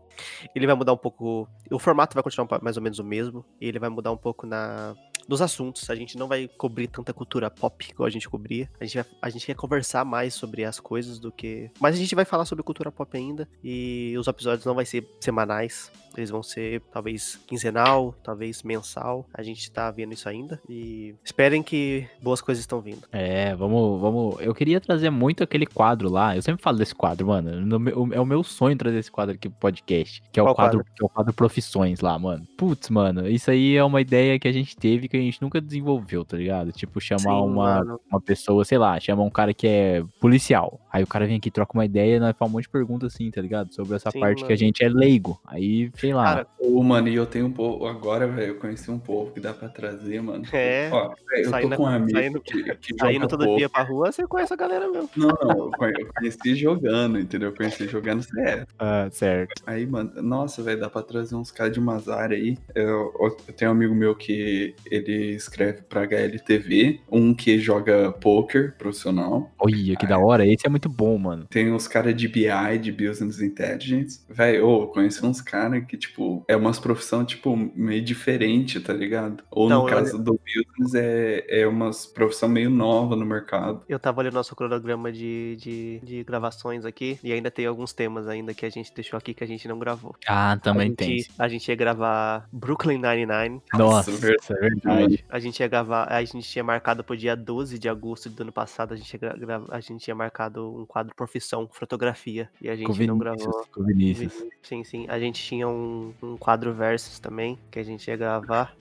[0.54, 1.48] Ele vai mudar um pouco.
[1.72, 3.46] O formato vai continuar mais ou menos o mesmo.
[3.62, 4.94] E ele vai mudar um pouco na.
[5.28, 8.70] Nos assuntos, a gente não vai cobrir tanta cultura pop igual a gente cobria.
[8.80, 11.70] A gente, vai, a gente quer conversar mais sobre as coisas do que.
[11.80, 13.48] Mas a gente vai falar sobre cultura pop ainda.
[13.64, 15.92] E os episódios não vai ser semanais.
[16.16, 19.28] Eles vão ser talvez quinzenal, talvez mensal.
[19.32, 20.60] A gente tá vendo isso ainda.
[20.68, 23.08] E esperem que boas coisas estão vindo.
[23.12, 24.36] É, vamos, vamos.
[24.40, 26.36] Eu queria trazer muito aquele quadro lá.
[26.36, 27.80] Eu sempre falo desse quadro, mano.
[27.80, 30.24] Meu- é o meu sonho trazer esse quadro aqui pro podcast.
[30.32, 32.48] Que é o Qual quadro, que é o quadro Profissões lá, mano.
[32.58, 35.60] Putz, mano, isso aí é uma ideia que a gente teve que a gente nunca
[35.62, 36.72] desenvolveu, tá ligado?
[36.72, 38.00] Tipo, chamar Sim, uma, mano.
[38.10, 40.80] uma pessoa, sei lá, chama um cara que é policial.
[40.98, 43.14] Aí o cara vem aqui, troca uma ideia e nós faz um monte de perguntas
[43.14, 43.72] assim, tá ligado?
[43.72, 44.58] Sobre essa Sim, parte que a mano.
[44.58, 45.40] gente é leigo.
[45.46, 46.24] Aí, sei lá.
[46.24, 47.86] Cara, Ô, mano, e eu tenho um povo.
[47.86, 50.44] Agora, velho, eu conheci um povo que dá pra trazer, mano.
[50.52, 50.90] É.
[50.92, 53.58] Ó, velho, eu Saindo- tô com um amigo saindo- que, que saindo joga todo poker.
[53.58, 55.10] dia pra rua, você conhece a galera mesmo.
[55.16, 57.50] Não, não, eu conhe- eu conheci jogando, entendeu?
[57.50, 58.66] Eu conheci jogando CS.
[58.80, 59.62] Ah, certo.
[59.68, 62.58] Aí, mano, nossa, velho, dá pra trazer uns caras de umas áreas aí.
[62.74, 68.76] Eu, eu tenho um amigo meu que ele escreve pra HLTV, um que joga poker
[68.78, 69.52] profissional.
[69.60, 70.46] Olha, que da hora.
[70.46, 71.46] Esse é muito bom, mano.
[71.50, 74.22] Tem uns caras de BI, de Business Intelligence.
[74.30, 78.94] Velho, ô, eu conheci uns caras que, tipo, é umas profissão, tipo, meio diferente, tá
[78.94, 79.44] ligado?
[79.52, 83.84] Ou Não, no eu- caso do Business, é, é umas profissão meio nova no mercado.
[83.88, 88.28] Eu tava olhando nosso cronograma de, de, de gravações aqui e ainda tem alguns temas
[88.28, 90.16] ainda que a gente deixou aqui que a gente não gravou.
[90.28, 91.26] Ah, a também gente, tem.
[91.38, 93.62] A gente ia gravar Brooklyn Nine-Nine.
[93.74, 95.26] Nossa, Nossa, é verdade.
[95.30, 98.52] A gente ia gravar, a gente tinha marcado pro dia 12 de agosto do ano
[98.52, 103.08] passado, a gente ia, a gente tinha marcado um quadro profissão, fotografia, e a gente
[103.08, 103.66] não gravou.
[103.72, 104.46] com Vinícius.
[104.62, 105.06] Sim, sim.
[105.10, 108.76] A gente tinha um, um quadro versus também, que a gente ia gravar.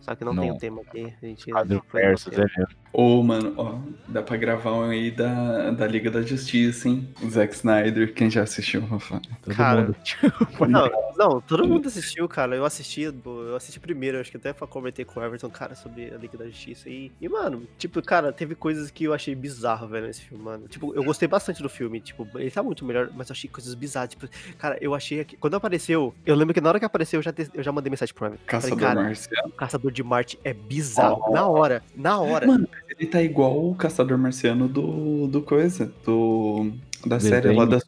[0.00, 0.56] Só que não, tem Não.
[0.56, 1.12] o tema aqui.
[1.22, 2.81] A gente Quadro versus, é mesmo.
[2.92, 7.08] Ô, mano, ó, dá pra gravar um aí da, da Liga da Justiça, hein?
[7.22, 9.20] O Zack Snyder, quem já assistiu, Rafa?
[9.42, 9.96] Todo Cara, mundo.
[10.68, 12.54] Não, não, todo mundo assistiu, cara.
[12.54, 16.16] Eu assisti, eu assisti primeiro, acho que até comentei com o Everton, cara, sobre a
[16.16, 16.88] Liga da Justiça.
[16.88, 20.68] E, e, mano, tipo, cara, teve coisas que eu achei bizarro, velho, nesse filme, mano.
[20.68, 23.74] Tipo, eu gostei bastante do filme, tipo, ele tá muito melhor, mas eu achei coisas
[23.74, 24.10] bizarras.
[24.10, 24.28] Tipo,
[24.58, 25.36] cara, eu achei aqui.
[25.36, 27.90] Quando apareceu, eu lembro que na hora que apareceu, eu já, te- eu já mandei
[27.90, 28.44] mensagem pro Everton.
[28.46, 31.22] Caçador Falei, cara, o Caçador de Marte é bizarro.
[31.28, 31.32] Oh.
[31.32, 32.46] Na hora, na hora.
[32.46, 36.72] Mano, ele tá igual o Caçador Marciano do, do coisa, do,
[37.06, 37.42] da Desenho.
[37.42, 37.78] série lá da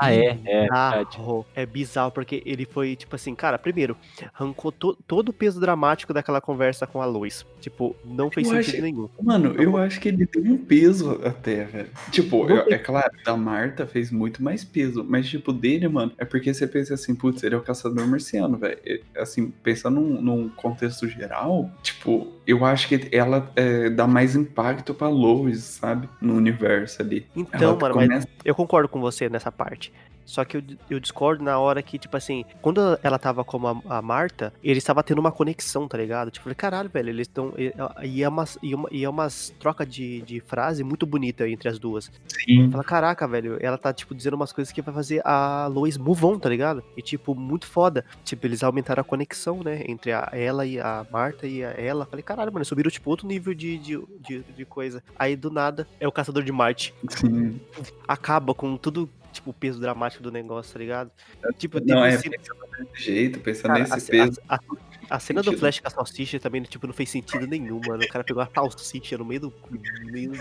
[0.00, 0.34] Ah, é, é.
[0.34, 1.08] verdade.
[1.16, 1.46] bizarro.
[1.54, 3.96] É bizarro, porque ele foi, tipo assim, cara, primeiro,
[4.34, 7.46] arrancou to- todo o peso dramático daquela conversa com a Lois.
[7.60, 9.08] Tipo, não fez Eu sentido achei- nenhum.
[9.22, 11.88] Mano, eu acho que ele tem um peso até, velho.
[12.10, 16.24] Tipo, eu- é claro, da Marta fez muito mais peso, mas tipo, dele, mano, é
[16.26, 18.78] porque você pensa assim, putz, ele é o caçador marciano, velho.
[19.16, 24.94] Assim, pensando num, num contexto geral, tipo, eu acho que ela é, dá mais impacto
[24.94, 26.08] pra Lois, sabe?
[26.18, 27.26] No universo ali.
[27.36, 28.28] Então, ela mano, mas começa...
[28.42, 29.92] eu concordo com você nessa parte.
[30.28, 33.96] Só que eu, eu discordo na hora que, tipo assim, quando ela tava como a,
[33.96, 36.30] a Marta, eles estavam tendo uma conexão, tá ligado?
[36.30, 37.54] Tipo, falei, caralho, velho, eles estão.
[38.02, 41.70] E é umas, e uma, e é umas troca de, de frase muito bonita entre
[41.70, 42.12] as duas.
[42.28, 42.70] Sim.
[42.70, 46.22] Fala, caraca, velho, ela tá, tipo, dizendo umas coisas que vai fazer a Lois move
[46.26, 46.84] on, tá ligado?
[46.94, 48.04] E, tipo, muito foda.
[48.22, 49.82] Tipo, eles aumentaram a conexão, né?
[49.88, 52.04] Entre a, ela e a Marta e a ela.
[52.04, 55.02] Falei, caralho, mano, subiram, tipo, outro nível de, de, de, de coisa.
[55.18, 56.92] Aí, do nada, é o Caçador de Marte.
[57.08, 57.58] Sim.
[58.06, 61.10] Acaba com tudo, tipo, o peso dramático do negócio, tá ligado?
[61.58, 64.40] Tipo, Não, é, teve pensando desse jeito, pensando Cara, nesse a, peso.
[64.48, 65.56] a- a- a cena do.
[65.56, 68.02] Flash com a salsicha também, tipo, não fez sentido nenhum, mano.
[68.04, 69.54] O cara pegou a salsicha no meio do.
[69.70, 70.32] no meio-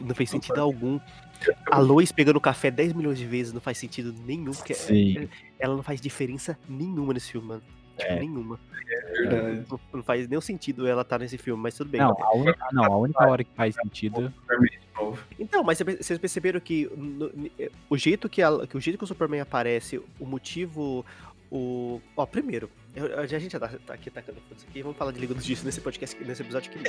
[0.00, 0.98] Não fez sentido algum.
[1.70, 5.28] A Lois pegando café 10 milhões de vezes não faz sentido nenhum, porque Sim.
[5.58, 7.62] ela não faz diferença nenhuma nesse filme, mano.
[8.00, 8.20] Tipo, É.
[8.20, 8.58] nenhuma.
[9.18, 9.64] Verdade.
[9.70, 12.00] Não, não faz nenhum sentido ela estar nesse filme, mas tudo bem.
[12.00, 14.32] Não, a única, não, a única hora que faz sentido.
[15.38, 17.52] Então, mas cê- vocês perceberam que no- ni-
[17.88, 21.04] o jeito que, ela- que o jeito que o Superman aparece, o motivo,
[21.50, 22.00] o.
[22.16, 25.20] Ó, primeiro, eu- a gente já tá, tá aqui tacando foda-se aqui, vamos falar de
[25.20, 26.80] Liga dos Justiça nesse podcast, nesse episódio aqui.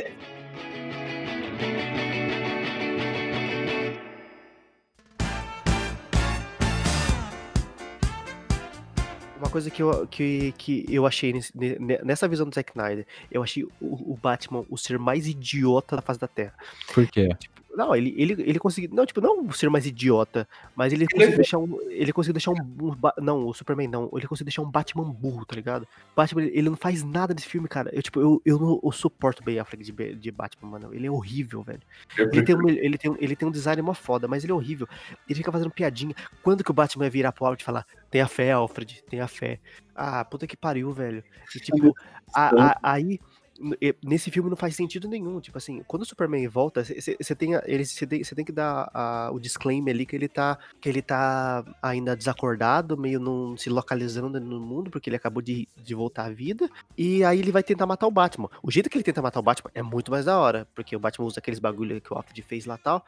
[9.41, 13.08] Uma coisa que eu, que, que eu achei nesse- ne- nessa visão do Zack Snyder,
[13.32, 16.54] eu achei o, o Batman o ser mais idiota da face da Terra.
[16.93, 17.30] Por quê?
[17.76, 18.90] Não, ele, ele, ele conseguiu.
[18.94, 21.80] Não, tipo, não ser mais idiota, mas ele conseguiu deixar um.
[21.90, 22.56] Ele conseguiu deixar um.
[22.82, 24.10] um não, o Superman não.
[24.14, 25.88] Ele conseguiu deixar um Batman burro, tá ligado?
[26.16, 27.90] Batman, ele, não faz nada nesse filme, cara.
[27.94, 30.94] Eu, tipo, eu, eu não eu suporto o Ben Affleck de, de Batman, mano.
[30.94, 31.82] Ele é horrível, velho.
[32.18, 34.56] Ele tem, um, ele, tem, um- ele tem um design mó foda, mas ele é
[34.56, 34.88] horrível.
[35.28, 36.14] Ele fica fazendo piadinha.
[36.44, 39.60] Quando que o Batman vai virar pro Alfred e falar: Tenha fé, Alfred, tenha fé.
[39.96, 41.24] Ah, puta que pariu, velho.
[41.56, 41.94] E tipo,
[42.34, 43.20] a- a- aí.
[44.04, 45.39] Nesse filme não faz sentido nenhum.
[45.39, 48.52] Tipo assim, quando o Superman volta, você tem, a- ele- cê tem, cê tem que
[48.52, 50.58] dar a- o disclaimer ali que ele tá.
[50.80, 55.67] Que ele tá ainda desacordado, meio não se localizando no mundo, porque ele acabou de,
[55.76, 56.69] de voltar à vida.
[56.97, 58.50] E aí ele vai tentar matar o Batman.
[58.63, 61.00] O jeito que ele tenta matar o Batman é muito mais da hora, porque o
[61.00, 63.06] Batman usa aqueles bagulho que o Alfred fez lá e tal.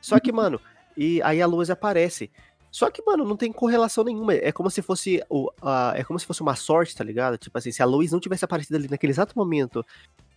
[0.00, 0.60] Só que, mano,
[0.96, 2.30] e aí a Lois aparece.
[2.70, 4.34] Só que, mano, não tem correlação nenhuma.
[4.34, 7.38] É como se fosse o, a- é como se fosse uma sorte, tá ligado?
[7.38, 9.84] Tipo assim, se a Lois não tivesse aparecido ali naquele exato momento,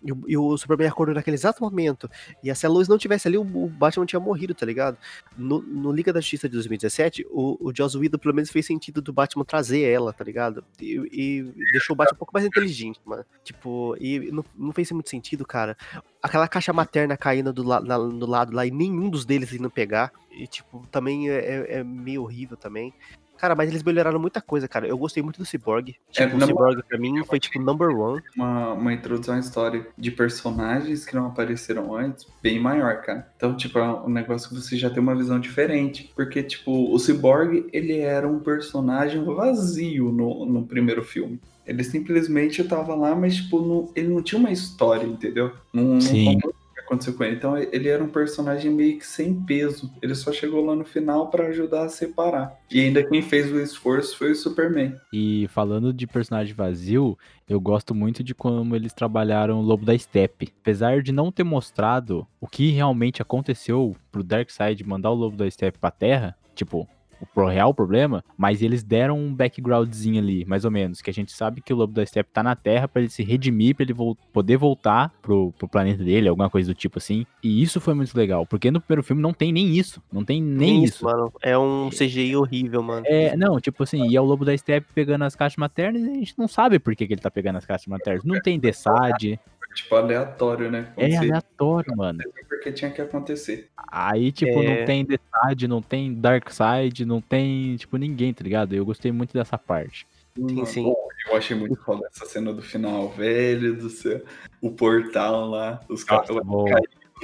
[0.03, 2.09] e o, e o Superman acordou naquele exato momento,
[2.43, 4.97] e se a Lois não tivesse ali, o, o Batman tinha morrido, tá ligado?
[5.37, 9.01] No, no Liga da Justiça de 2017, o, o Joss Whedon pelo menos fez sentido
[9.01, 10.63] do Batman trazer ela, tá ligado?
[10.81, 13.25] E, e deixou o Batman um pouco mais inteligente, mano.
[13.43, 15.77] Tipo, e não, não fez muito sentido, cara.
[16.23, 19.69] Aquela caixa materna caindo do, la, na- do lado lá e nenhum dos deles indo
[19.69, 20.11] pegar.
[20.31, 22.93] E, tipo, também é, é- é meio horrível também.
[23.39, 24.85] Cara, mas eles melhoraram muita coisa, cara.
[24.87, 25.95] Eu gostei muito do Cyborg.
[26.11, 28.21] Tipo, o na- Cyborg pra mim foi, tipo, number one.
[28.35, 33.31] uma, uma introdução à história de personagens que não apareceram antes bem maior, cara.
[33.37, 36.11] Então, tipo, é um negócio que você já tem uma visão diferente.
[36.15, 41.39] Porque, tipo, o Cyborg, ele era um personagem vazio no, no primeiro filme.
[41.65, 45.51] Ele simplesmente tava lá, mas, tipo, não- ele não tinha uma história, entendeu?
[45.71, 46.35] Não, não Sim.
[46.35, 46.47] o que
[46.89, 47.35] aconteceu com ele.
[47.35, 49.91] Então, ele era um personagem meio que sem peso.
[50.01, 52.59] Ele só chegou lá no final pra ajudar a separar.
[52.71, 54.95] E ainda quem fez o esforço foi o Superman.
[55.13, 59.97] E falando de personagem vazio, eu gosto muito de como eles trabalharam o Lobo da
[59.97, 60.51] Steppe.
[60.61, 65.49] Apesar de não ter mostrado o que realmente aconteceu pro Darkseid mandar o Lobo da
[65.49, 66.87] Steppe pra Terra, tipo,
[67.35, 71.31] o real problema, mas eles deram um backgroundzinho ali, mais ou menos, que a gente
[71.31, 73.93] sabe que o Lobo da Steppe tá na Terra pra ele se redimir, pra ele
[73.93, 77.25] vol- poder voltar pro, pro planeta dele, alguma coisa do tipo assim.
[77.43, 80.41] E isso foi muito legal, porque no primeiro filme não tem nem isso, não tem
[80.41, 81.03] nem isso.
[81.05, 81.31] mano.
[81.41, 83.05] É um CGI horrível, mano.
[83.07, 86.09] É, não, tipo assim, e é o lobo da Steppe pegando as caixas maternas e
[86.09, 88.23] a gente não sabe por que, que ele tá pegando as caixas maternas.
[88.23, 89.37] Não tem Desad,
[89.79, 90.91] Tipo, aleatório, né?
[90.93, 92.19] Como é aleatório, mano.
[92.49, 93.69] porque tinha que acontecer.
[93.89, 94.79] Aí, tipo, É.
[94.79, 98.73] não tem Desad, não tem Darkseid, não tem, tipo, ninguém, tá ligado?
[98.73, 100.05] Eu gostei muito dessa parte.
[100.35, 100.83] Sim, sim.
[100.83, 100.95] Bom,
[101.29, 104.21] eu achei muito foda essa cena do final, velho do céu.
[104.61, 106.63] O portal lá, os caras Nossa, bom.
[106.65, 106.65] o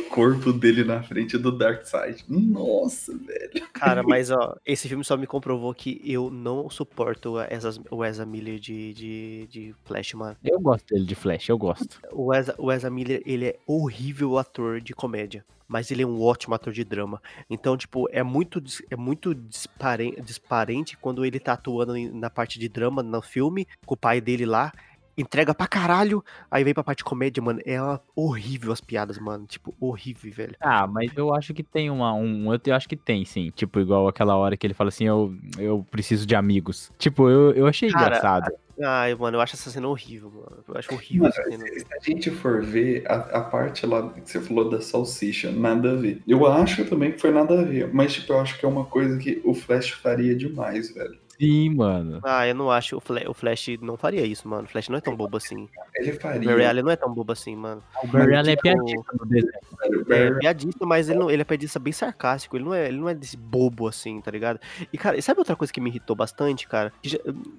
[0.03, 2.23] corpo dele na frente do Darkseid.
[2.27, 3.67] Nossa, velho.
[3.73, 8.25] Cara, mas ó, esse filme só me comprovou que eu não suporto essas, o Ezra
[8.25, 10.37] Miller de, de, de Flash, mano.
[10.43, 11.99] Eu gosto dele de Flash, eu gosto.
[12.11, 15.45] O Ezra, o Ezra Miller, ele é horrível ator de comédia.
[15.67, 17.19] Mas ele é um ótimo ator de drama.
[17.49, 22.69] Então, tipo, é muito, é muito disparen- disparente quando ele tá atuando na parte de
[22.69, 24.71] drama no filme, com o pai dele lá.
[25.17, 27.59] Entrega pra caralho, aí vem pra parte de comédia, mano.
[27.65, 29.45] É uma- horrível as piadas, mano.
[29.45, 30.55] Tipo, horrível, velho.
[30.59, 33.51] Ah, mas eu acho que tem uma, um, eu acho que tem, sim.
[33.55, 36.91] Tipo, igual aquela hora que ele fala assim, eu, eu preciso de amigos.
[36.97, 38.51] Tipo, eu, eu achei Cara, engraçado.
[38.83, 40.63] Ai, mano, eu acho essa cena horrível, mano.
[40.67, 41.65] Eu acho horrível Mano, essa cena.
[41.65, 45.93] se a gente for ver a, a parte lá que você falou da salsicha, nada
[45.93, 46.21] a ver.
[46.27, 48.83] Eu acho também que foi nada a ver, mas tipo, eu acho que é uma
[48.85, 51.17] coisa que o Flash faria demais, velho.
[51.39, 52.19] Sim, mano.
[52.23, 52.97] Ah, eu não acho.
[52.97, 54.63] O Flash, o Flash não faria isso, mano.
[54.63, 55.67] O Flash não é tão bobo assim.
[55.95, 56.47] Ele O faria.
[56.49, 57.81] Barry Allen não é tão bobo assim, mano.
[58.03, 59.59] O Barry Allen é tipo, piadista.
[59.83, 62.55] O É Barry- piadista, mas ele, não, ele é piadista bem sarcástico.
[62.55, 64.59] Ele não, é, ele não é desse bobo assim, tá ligado?
[64.93, 66.91] E, cara, sabe outra coisa que me irritou bastante, cara?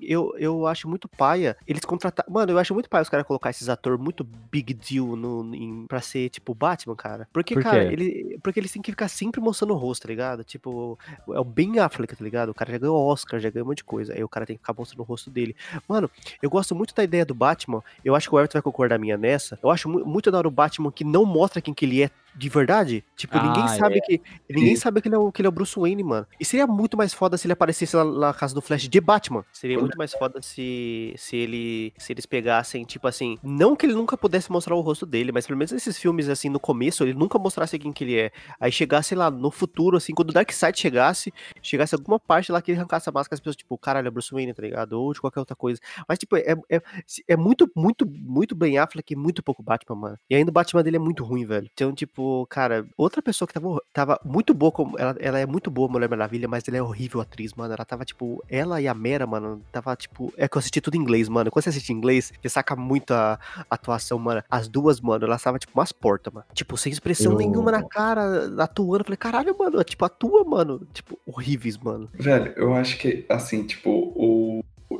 [0.00, 1.56] Eu, eu acho muito paia.
[1.66, 2.32] Eles contrataram.
[2.32, 5.86] Mano, eu acho muito paia os caras colocar esses atores muito big deal no, em,
[5.86, 7.28] pra ser, tipo, Batman, cara.
[7.32, 10.44] Porque, Por cara, ele, porque eles têm que ficar sempre mostrando o rosto, tá ligado?
[10.44, 10.98] Tipo,
[11.30, 12.50] é o Ben Affleck, tá ligado?
[12.50, 14.14] O cara já ganhou Oscar, já ganhou um monte de coisa.
[14.14, 15.54] Aí o cara tem que ficar mostrando o rosto dele.
[15.88, 17.82] Mano, eu gosto muito da ideia do Batman.
[18.04, 19.58] Eu acho que o Everton vai concordar minha nessa.
[19.62, 22.10] Eu acho mu- muito da hora o Batman que não mostra quem que ele é
[22.36, 23.02] de verdade.
[23.16, 24.20] Tipo, ninguém Ah, sabe que.
[24.48, 24.82] Ninguém Sim.
[24.82, 26.26] sabe que ele, é o, que ele é o Bruce Wayne, mano.
[26.38, 29.44] E seria muito mais foda se ele aparecesse lá na casa do Flash de Batman.
[29.52, 31.92] Seria muito mais foda se, se ele.
[31.96, 33.38] Se eles pegassem, tipo assim.
[33.42, 36.48] Não que ele nunca pudesse mostrar o rosto dele, mas pelo menos nesses filmes, assim,
[36.48, 38.30] no começo, ele nunca mostrasse quem que ele é.
[38.60, 42.70] Aí chegasse lá no futuro, assim, quando o Darkseid chegasse, chegasse alguma parte lá que
[42.70, 44.92] ele arrancasse a máscara, as pessoas, tipo, caralho, é Bruce Wayne, tá ligado?
[44.92, 45.80] Ou de qualquer outra coisa.
[46.06, 46.82] Mas, tipo, é, é,
[47.28, 50.18] é muito, muito, muito Ben Affleck e muito pouco Batman, mano.
[50.28, 51.68] E ainda o Batman dele é muito ruim, velho.
[51.72, 55.46] Então, tipo, tipo, cara, outra pessoa que tava, tava muito boa, como ela, ela é
[55.46, 57.72] muito boa, Mulher Maravilha, mas ela é horrível atriz, mano.
[57.72, 60.96] Ela tava, tipo, ela e a Mera, mano, tava, tipo, é que eu assisti tudo
[60.96, 61.50] em inglês, mano.
[61.50, 63.38] Quando você assiste em inglês, você saca muito a
[63.70, 64.42] atuação, mano.
[64.50, 66.46] As duas, mano, elas estavam, tipo, umas portas, mano.
[66.52, 69.00] Tipo, sem expressão Eu- nenhuma na cara, atuando.
[69.02, 70.86] Eu falei, caralho, mano, tipo, atua, mano.
[70.92, 72.08] Tipo, horríveis, mano.
[72.14, 74.25] Velho, eu acho que, assim, tipo, o.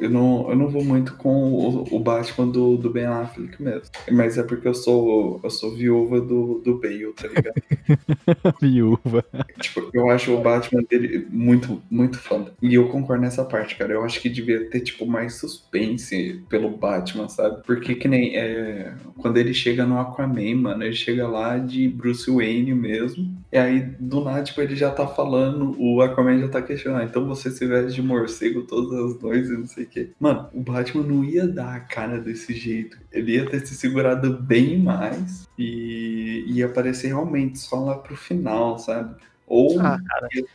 [0.01, 3.83] Eu não, eu não vou muito com o, o Batman do, do Ben Affleck mesmo.
[4.11, 7.55] Mas é porque eu sou, eu sou viúva do, do Bale, tá ligado?
[8.61, 9.25] Viúva.
[9.61, 12.53] tipo, eu acho o Batman dele muito, muito foda.
[12.61, 13.93] E eu concordo nessa parte, cara.
[13.93, 17.63] Eu acho que devia ter, tipo, mais suspense pelo Batman, sabe?
[17.65, 22.31] Porque que nem é, quando ele chega no Aquaman, mano, ele chega lá de Bruce
[22.31, 23.37] Wayne mesmo.
[23.53, 27.05] E aí, do nada, tipo, ele já tá falando, o Aquaman já tá questionando.
[27.05, 30.11] Então você se veste de morcego todas as noites e não sei o quê.
[30.21, 32.99] Mano, o Batman não ia dar a cara desse jeito.
[33.11, 38.79] Ele ia ter se segurado bem mais e ia aparecer realmente só lá pro final,
[38.79, 39.15] sabe?
[39.47, 39.99] Ou Ah,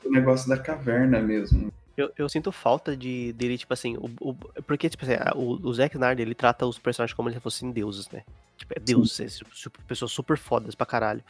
[0.06, 1.72] o negócio da caverna mesmo.
[1.98, 4.34] Eu, eu sinto falta de, dele, tipo assim, o, o-
[4.65, 8.10] porque, tipo assim, o, o Zack Snyder, ele trata os personagens como se fossem deuses,
[8.10, 8.24] né?
[8.58, 11.22] Tipo, é deuses, é su- super- pessoas super fodas pra caralho.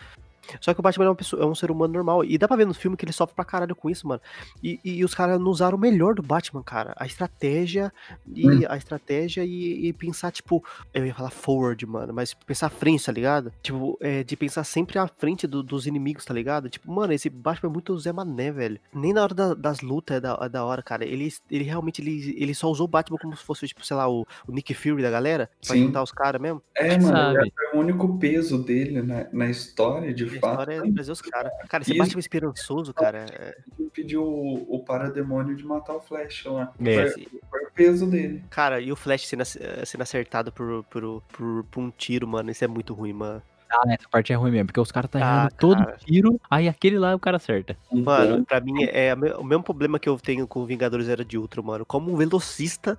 [0.60, 2.24] Só que o Batman é, uma pessoa, é um ser humano normal.
[2.26, 4.22] E dá pra ver no filme que ele sofre pra caralho com isso, mano.
[4.64, 6.94] E, e os caras não usaram o melhor do Batman, cara.
[6.98, 7.92] A estratégia
[8.36, 8.62] e Hum.
[8.70, 13.06] a estratégia e, e pensar, tipo, eu ia falar forward, mano, mas pensar à frente,
[13.06, 13.52] tá ligado?
[13.62, 16.70] Tipo, é, de pensar sempre à frente do- dos inimigos, tá ligado?
[16.70, 18.80] Tipo, mano, esse Batman é muito Zé Mané, velho.
[18.94, 21.06] Nem na hora da- das lutas é da, é da hora, cara.
[21.06, 24.10] Ele, ele realmente ele, ele só usou o Batman como se fosse, tipo, sei lá,
[24.10, 25.50] o, o Nick Fury da galera.
[25.66, 25.86] Pra Sim.
[25.86, 26.62] juntar os caras mesmo.
[26.76, 30.52] É, mano, é o único peso dele na, na história, de Fato.
[30.52, 31.52] história é trazer os caras.
[31.68, 32.00] Cara, esse Isso.
[32.00, 33.26] Batman esperançoso, cara.
[33.32, 36.74] é- Ele pediu o, o parademônio de matar o Flash lá.
[36.84, 37.10] É.
[37.10, 38.44] Foi, foi o peso dele.
[38.50, 42.52] Cara, e o Flash sendo, sendo acertado por, por, por, por um tiro, mano.
[42.52, 43.42] Isso é muito ruim, mano.
[43.74, 45.98] Ah, essa parte é ruim mesmo, porque os caras tá Ah, errando todo cara.
[46.06, 47.78] tiro, aí aquele lá o cara acerta.
[47.92, 51.64] Mano, pra mim é o mesmo problema que eu tenho com Vingadores Era de Ultron,
[51.64, 51.86] mano.
[51.86, 52.98] Como um velocista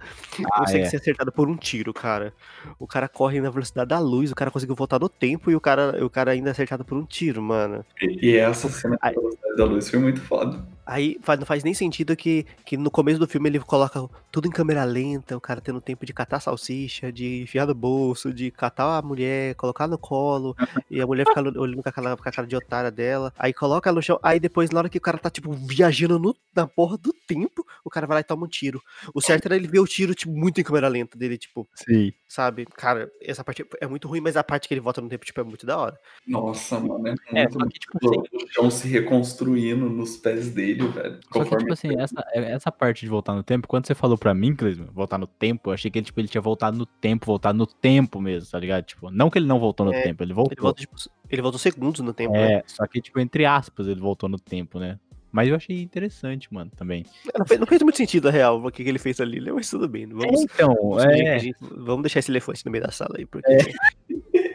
[0.52, 0.88] Ah, consegue é.
[0.88, 2.32] ser acertado por um tiro, cara.
[2.78, 5.60] O cara corre na velocidade da luz, o cara conseguiu voltar no tempo e o
[5.60, 7.84] cara, o cara ainda é acertado por um tiro, mano.
[8.00, 10.64] E, e essa cena da velocidade da luz foi muito foda.
[10.84, 14.48] Aí faz- não faz nem sentido que, que no começo do filme ele coloca tudo
[14.48, 18.50] em câmera lenta, o cara tendo tempo de catar salsicha, de enfiar no bolso, de
[18.50, 20.56] catar a mulher, colocar no colo,
[20.90, 23.32] e a mulher fica olhando com a, cara, com a cara de otária dela.
[23.38, 26.18] Aí coloca ela no chão, aí depois, na hora que o cara tá, tipo, viajando
[26.18, 28.80] no- na porra do tempo, o cara vai lá e toma um tiro.
[29.14, 32.12] O certo era ele ver o tiro, tipo, muito em câmera lenta dele, tipo, Sim.
[32.26, 32.66] sabe?
[32.66, 35.40] Cara, essa parte é muito ruim, mas a parte que ele volta no tempo, tipo,
[35.40, 35.98] é muito da hora.
[36.26, 40.50] Nossa, mano, é É, muito só que, tipo assim, o chão se reconstruindo nos pés
[40.50, 41.20] dele, velho.
[41.32, 44.34] Só que, tipo assim, essa, essa parte de voltar no tempo, quando você falou pra
[44.34, 47.26] mim, Clisman, voltar no tempo, eu achei que ele, tipo, ele tinha voltado no tempo,
[47.26, 48.84] voltado no tempo mesmo, tá ligado?
[48.84, 50.52] Tipo, não que ele não voltou no É, tempo, ele voltou.
[50.52, 50.94] Ele volta, tipo,
[51.30, 52.54] ele volta segundos no tempo, né?
[52.54, 54.98] É, só que, tipo, entre aspas, ele voltou no tempo, né?
[55.30, 57.06] Mas eu achei interessante, mano, também.
[57.38, 59.50] Não fez, não fez muito sentido, na real, o que, que ele fez ali, né?
[59.50, 60.42] Mas tudo bem, vamos...
[60.42, 61.38] então, Vamos a é.
[61.38, 63.50] gente- vamos deixar esse elefante no meio da sala aí, porque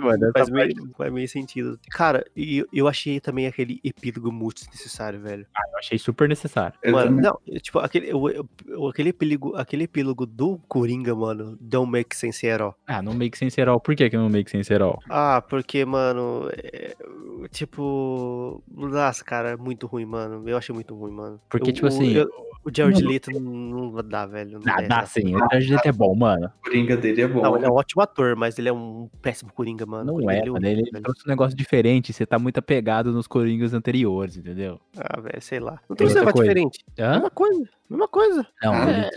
[0.00, 1.78] mano, faz, meio, faz meio sentido.
[1.90, 5.46] Cara, e eu achei também aquele epílogo muito desnecessário, velho.
[5.72, 6.76] eu achei super necessário.
[6.82, 11.90] Eu mano, não, tipo, aquele, o- o- aquele, epílogo, aquele epílogo do Coringa, mano, don't
[11.90, 12.74] make sense at all.
[12.86, 13.80] Ah, não make sense at all.
[13.80, 15.00] Por que que não make sense at all?
[15.08, 16.94] Ah, porque, mano, é,
[17.50, 20.48] tipo, nossa, cara, é muito ruim, mano.
[20.48, 21.40] Eu achei muito ruim, mano.
[21.48, 22.28] Porque, O- tipo assim- eu-
[22.64, 23.40] o Jared Leto não,
[23.92, 24.58] não dá, velho.
[24.58, 26.46] Não Ah, dá, dá sim, o Jared Leto é bom, mano.
[26.60, 27.42] O Coringa dele é bom.
[27.42, 30.04] Não, ele é um ótimo ator, mas ele é um péssimo Coringa, mano.
[30.04, 30.66] Não Coringa é, dele mano.
[30.66, 31.02] Ele velho.
[31.04, 32.12] trouxe um negócio diferente.
[32.12, 34.80] Você tá muito apegado nos Coringas anteriores, entendeu?
[34.96, 35.78] Ah, velho, sei lá.
[35.88, 36.48] Não Tem tem um negócio coisa.
[36.54, 36.84] diferente.
[36.98, 37.12] Hã?
[37.12, 38.44] Mesma coisa, mesma coisa.
[38.62, 39.08] Não, ele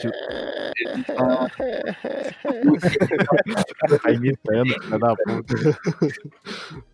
[1.18, 1.48] Ah,
[4.02, 5.56] tá imitando, filho da puta.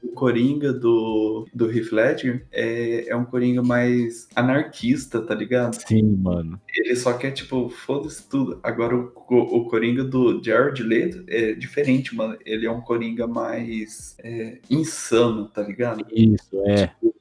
[0.01, 5.75] O Coringa do, do Heath Ledger é, é um Coringa mais anarquista, tá ligado?
[5.75, 6.59] Sim, mano.
[6.75, 8.59] Ele só quer, tipo, foda-se tudo.
[8.63, 12.37] Agora, o, o, o Coringa do Jared Leto é diferente, mano.
[12.45, 16.05] Ele é um Coringa mais é, insano, tá ligado?
[16.11, 16.87] Isso, é.
[16.87, 17.13] Tipo,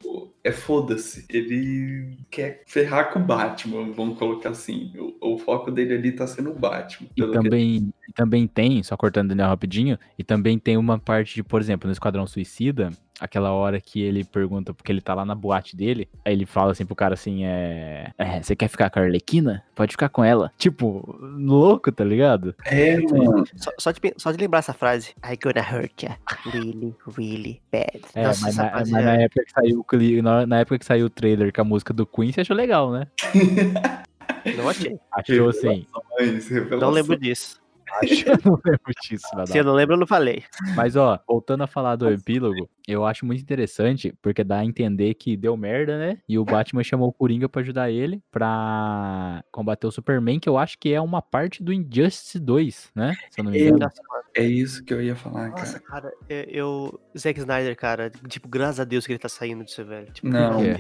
[0.45, 1.25] É foda-se.
[1.31, 4.93] Ele quer ferrar com o Batman, vamos colocar assim.
[5.21, 7.09] O, o foco dele ali tá sendo o Batman.
[7.17, 11.35] E também, e também tem, só cortando o Daniel rapidinho, e também tem uma parte
[11.35, 15.25] de, por exemplo, no Esquadrão Suicida, aquela hora que ele pergunta, porque ele tá lá
[15.25, 18.11] na boate dele, aí ele fala assim pro cara assim, é...
[18.19, 19.65] é, você quer ficar com a Arlequina?
[19.75, 20.53] Pode ficar com ela.
[20.59, 22.55] Tipo, louco, tá ligado?
[22.67, 23.45] É, mano.
[23.57, 25.15] Só, só de, só de lembrar essa frase.
[25.25, 26.19] I gonna hurt ya.
[26.45, 28.03] Really, really bad.
[28.15, 29.87] É, Nossa, mas, essa na, frase mas é- na época que saiu
[30.23, 32.93] na, na época que saiu o trailer com a música do Queen, você achou legal,
[32.93, 33.07] né?
[34.57, 34.99] Não achei.
[35.13, 35.87] Achou assim.
[36.19, 37.62] Revelações, Não lembro disso.
[38.01, 39.47] Acho, não lembro disso, nada.
[39.47, 40.43] Se eu não lembro, eu não falei.
[40.75, 45.15] Mas ó, voltando a falar do epílogo, Eu acho muito interessante, porque dá a entender
[45.15, 46.19] que deu merda, né?
[46.29, 50.59] E o Batman chamou o Coringa pra ajudar ele pra combater o Superman, que eu
[50.59, 53.15] acho que é uma parte do Injustice 2, né?
[53.31, 53.91] Se eu não me engano.
[54.35, 56.03] É isso que eu ia falar, Nossa, cara.
[56.03, 56.99] cara, é- eu.
[57.17, 60.11] Zack Snyder, cara, tipo, graças a Deus que ele tá saindo disso, velho.
[60.11, 60.79] Tipo, Não, É.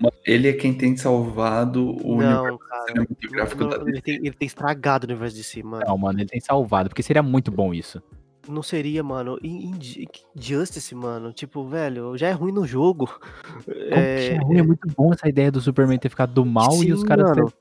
[0.00, 2.86] mano, Ele é quem tem salvado o universo não, cara.
[2.88, 5.84] cinematográfico não, da ele, tem, ele tem estragado o universo de si, mano.
[5.86, 8.02] Não, mano, ele tem salvado, porque seria muito bom isso.
[8.50, 9.38] Não seria, mano.
[9.42, 11.32] In- Inju- Injustice, mano.
[11.32, 13.08] Tipo, velho, já é ruim no jogo.
[13.64, 14.58] Que é ruim?
[14.58, 17.30] É muito bom essa ideia do Superman ter ficado do mal e os Sim, caras.
[17.36, 17.52] mano.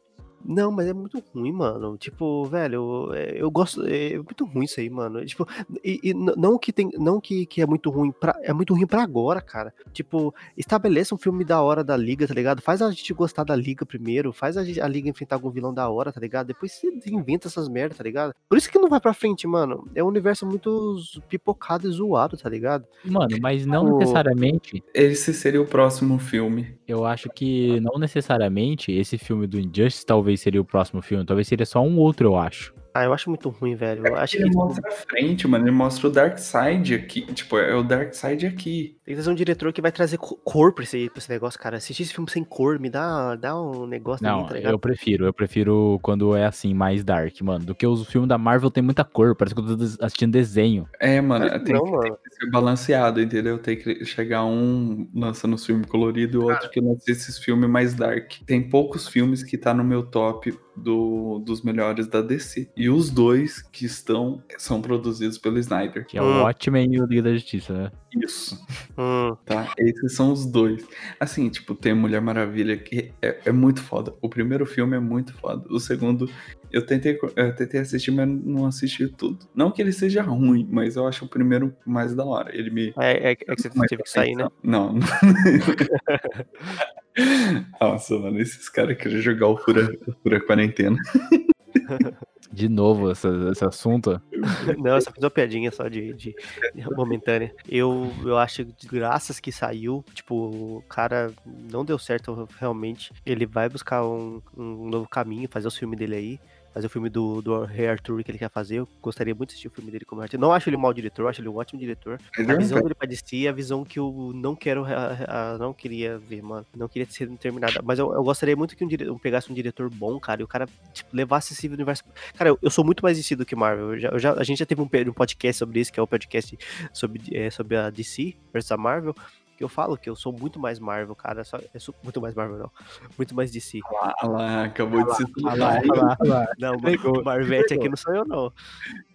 [0.45, 1.97] Não, mas é muito ruim, mano.
[1.97, 3.85] Tipo, velho, é, eu gosto.
[3.85, 5.23] É muito ruim isso aí, mano.
[5.25, 5.47] Tipo,
[5.83, 6.89] e, e não que tem.
[6.97, 8.35] Não que, que é muito ruim pra.
[8.43, 9.73] É muito ruim pra agora, cara.
[9.93, 12.61] Tipo, estabeleça um filme da hora da Liga, tá ligado?
[12.61, 14.31] Faz a gente gostar da Liga primeiro.
[14.33, 16.47] Faz a, gente- a Liga enfrentar algum vilão da hora, tá ligado?
[16.47, 18.33] Depois você inventa essas merdas, tá ligado?
[18.47, 19.87] Por isso que não vai pra frente, mano.
[19.93, 22.85] É um universo muito pipocado e zoado, tá ligado?
[23.05, 24.83] Mano, mas não Tipo- necessariamente.
[24.93, 26.77] Esse seria o próximo filme.
[26.87, 31.25] Eu acho que não necessariamente esse filme do Injustice talvez seria o próximo filme.
[31.25, 32.73] Talvez seria só um outro, eu acho.
[32.93, 34.05] Ah, eu acho muito ruim, velho.
[34.07, 35.63] Eu acho que Ele tipo, mostra a frente, mano.
[35.65, 37.21] Ele mostra o Dark Side aqui.
[37.33, 38.97] Tipo, é o Dark Side aqui.
[39.05, 41.59] tem que trazer um diretor que vai trazer co- cor pra esse, pra esse negócio,
[41.59, 41.77] cara.
[41.77, 45.25] Assistir esse filme sem cor me dá, dá um negócio Não, tá eu prefiro.
[45.25, 47.65] Eu prefiro quando é assim, mais dark, mano.
[47.65, 49.35] Do que os filmes da Marvel tem muita cor.
[49.35, 50.87] Parece que eu tô assistindo desenho.
[50.99, 51.49] É, mano.
[51.49, 52.01] Que Tem, não, que, mano.
[52.03, 53.57] tem que ser balanceado, entendeu?
[53.59, 57.69] Tem que chegar um lançando os filmes coloridos e o outro que lança esses filmes
[57.69, 58.31] mais dark.
[58.45, 62.69] Tem poucos filmes que tá no meu top do, dos melhores da DC.
[62.75, 66.05] E os dois que estão são produzidos pelo Snyder.
[66.05, 66.39] Que é Hum.
[66.39, 67.91] o Watchmen e o Liga da Justiça, né?
[68.15, 68.59] Isso.
[68.97, 69.73] Hum, Tá?
[69.77, 70.85] Esses são os dois.
[71.19, 74.13] Assim, tipo, tem Mulher Maravilha que é, é muito foda.
[74.21, 75.65] O primeiro filme é muito foda.
[75.69, 76.29] O segundo,
[76.71, 79.39] eu tentei, eu tentei assistir, mas não assisti tudo.
[79.55, 82.55] Não que ele seja ruim, mas eu acho o primeiro mais da hora.
[82.55, 82.93] Ele me.
[82.99, 84.47] é, é, é que você teve que sair, né?
[84.63, 84.93] Não.
[84.93, 84.99] não.
[87.81, 90.97] Nossa, mano, esses caras querem jogar o Fura, o fura Quarentena.
[92.51, 94.19] De novo, essa- esse assunto.
[94.77, 96.35] Não, eu só fiz uma piadinha só de, de-
[96.73, 97.53] de momentânea.
[97.67, 103.11] Eu, eu acho que graças que saiu, tipo, o cara não deu certo realmente.
[103.25, 106.39] Ele vai buscar um, um novo caminho, fazer os filmes dele aí.
[106.73, 108.75] Fazer o filme do, do Rei Arthur que ele quer fazer.
[108.77, 110.37] Eu gostaria muito de assistir o filme dele como Arthur.
[110.39, 112.19] Não acho ele um mau diretor, acho ele um ótimo diretor.
[112.37, 115.53] Ele A é visão dele pra DC é a visão que eu não quero, a-
[115.53, 116.65] a- não queria ver, mano.
[116.75, 117.81] Não queria ser terminada.
[117.83, 119.05] Mas eu, eu gostaria muito que um dire...
[119.05, 122.03] eu pegasse um diretor bom, cara, e o cara, tipo, levasse esse universo.
[122.35, 123.93] Cara, eu, eu sou muito mais DC do que Marvel.
[123.93, 126.07] Eu já, já- a gente já teve um, um podcast sobre isso, que é o
[126.07, 126.57] podcast
[126.93, 129.15] sobre, é, sobre a DC versus a Marvel.
[129.59, 131.43] Que eu falo que eu sou muito mais Marvel, cara.
[131.43, 132.71] Só, eu sou muito mais Marvel, não.
[133.19, 133.81] Muito mais DC.
[133.93, 136.47] Ah lá, acabou de se Ah lá, ah lá, ah lá.
[136.57, 138.53] Não, Marvete aqui não sou eu, não.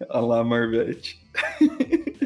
[0.07, 1.24] Ah lá, Marvete.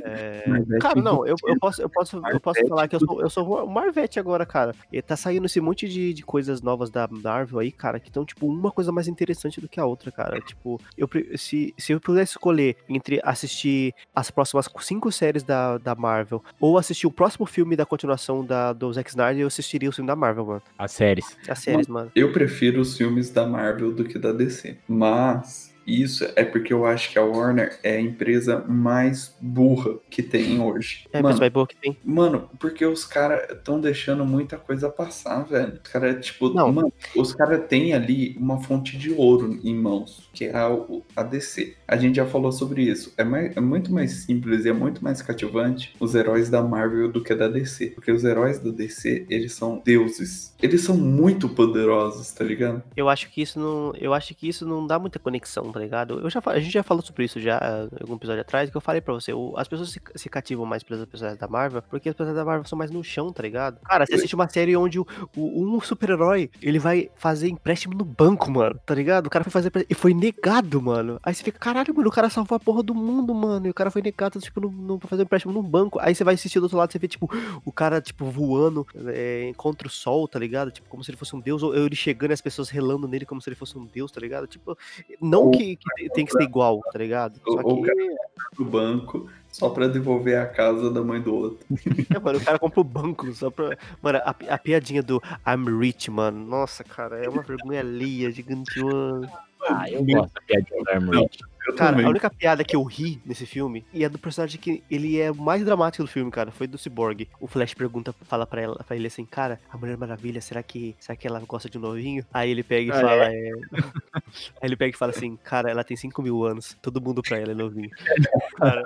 [0.09, 0.43] É,
[0.79, 3.65] Cara, não, eu, eu posso, eu posso, eu posso falar que eu sou, eu sou
[3.65, 4.73] o Marvete agora, cara.
[4.91, 8.25] E tá saindo esse monte de, de coisas novas da Marvel aí, cara, que estão,
[8.25, 10.41] tipo, uma coisa mais interessante do que a outra, cara.
[10.41, 11.07] Tipo, eu,
[11.37, 16.77] se, se eu pudesse escolher entre assistir as próximas cinco séries da, da Marvel ou
[16.77, 20.15] assistir o próximo filme da continuação da, do Zack Snyder, eu assistiria o filme da
[20.15, 20.61] Marvel, mano.
[20.77, 21.37] As séries.
[21.47, 22.11] As séries, mano.
[22.15, 24.77] Eu prefiro os filmes da Marvel do que da DC.
[24.87, 30.21] Mas isso é porque eu acho que a Warner é a empresa mais burra que
[30.23, 31.05] tem hoje.
[31.11, 31.97] É, mano, vai boa que tem.
[32.03, 35.79] mano, porque os caras estão deixando muita coisa passar, velho.
[35.83, 36.71] Os caras, tipo, Não.
[36.71, 40.69] mano, os caras têm ali uma fonte de ouro em mãos, que é a,
[41.15, 41.75] a DC.
[41.87, 43.13] A gente já falou sobre isso.
[43.17, 47.11] É, mais- é muito mais simples e é muito mais cativante os heróis da Marvel
[47.11, 47.87] do que da DC.
[47.95, 50.53] Porque os heróis da DC, eles são deuses.
[50.61, 52.83] Eles são muito poderosos, tá ligado?
[52.95, 53.93] Eu acho que isso não.
[53.99, 56.19] Eu acho que isso não dá muita conexão, tá ligado?
[56.19, 58.81] Eu já, a gente já falou sobre isso já ah, algum episódio atrás, que eu
[58.81, 62.09] falei pra você, o- as pessoas se, se cativam mais pelas personagens da Marvel, porque
[62.09, 63.79] as personagens da Marvel são mais no chão, tá ligado?
[63.81, 68.05] Cara, você assiste uma série onde o, o- um super-herói, ele vai fazer empréstimo no
[68.05, 69.27] banco, mano, tá ligado?
[69.27, 71.19] O cara foi fazer empréstimo e foi negado, mano.
[71.23, 73.73] Aí você fica, caralho, mano, o cara salvou a porra do mundo, mano, e o
[73.73, 75.99] cara foi negado, tipo, no, no, pra fazer empréstimo num banco.
[76.01, 77.29] Aí você vai assistir do outro lado, você vê, tipo,
[77.65, 80.71] o cara, tipo, voando é, contra o sol, tá ligado?
[80.71, 83.25] Tipo, como se ele fosse um deus, ou ele chegando e as pessoas relando nele
[83.25, 84.47] como se ele fosse um deus, tá ligado?
[84.47, 84.77] Tipo,
[85.21, 87.39] não Ou- que, que te- tem que ser igual, tá ligado?
[87.45, 88.15] Só Ou o que, cara
[88.57, 91.65] do banco só pra devolver a casa da mãe do outro.
[92.15, 93.77] é, mano, o cara compra o banco só pra.
[94.01, 96.45] Mano, a, a piadinha do I'm rich, mano.
[96.45, 99.29] Nossa, cara, é uma vergonha alheia, gigante, mano.
[99.67, 101.29] Ah, eu gosto da piadinha do Armory.
[101.67, 102.05] Eu Cara, também.
[102.05, 105.29] a única piada que eu ri nesse filme e é do personagem que ele é
[105.31, 106.51] o mais dramático do filme, cara.
[106.51, 107.27] Foi do Cyborg.
[107.39, 110.95] O Flash pergunta, fala pra, ela, pra ele assim, cara, a Mulher Maravilha, será que,
[110.99, 112.25] será que ela gosta de um novinho?
[112.33, 113.51] Aí ele pega e Ah, fala, é...
[114.61, 117.37] Aí ele pega e fala assim, cara, ela tem 5 mil anos, todo mundo pra
[117.37, 117.89] ela é novinho.
[118.57, 118.85] Cara,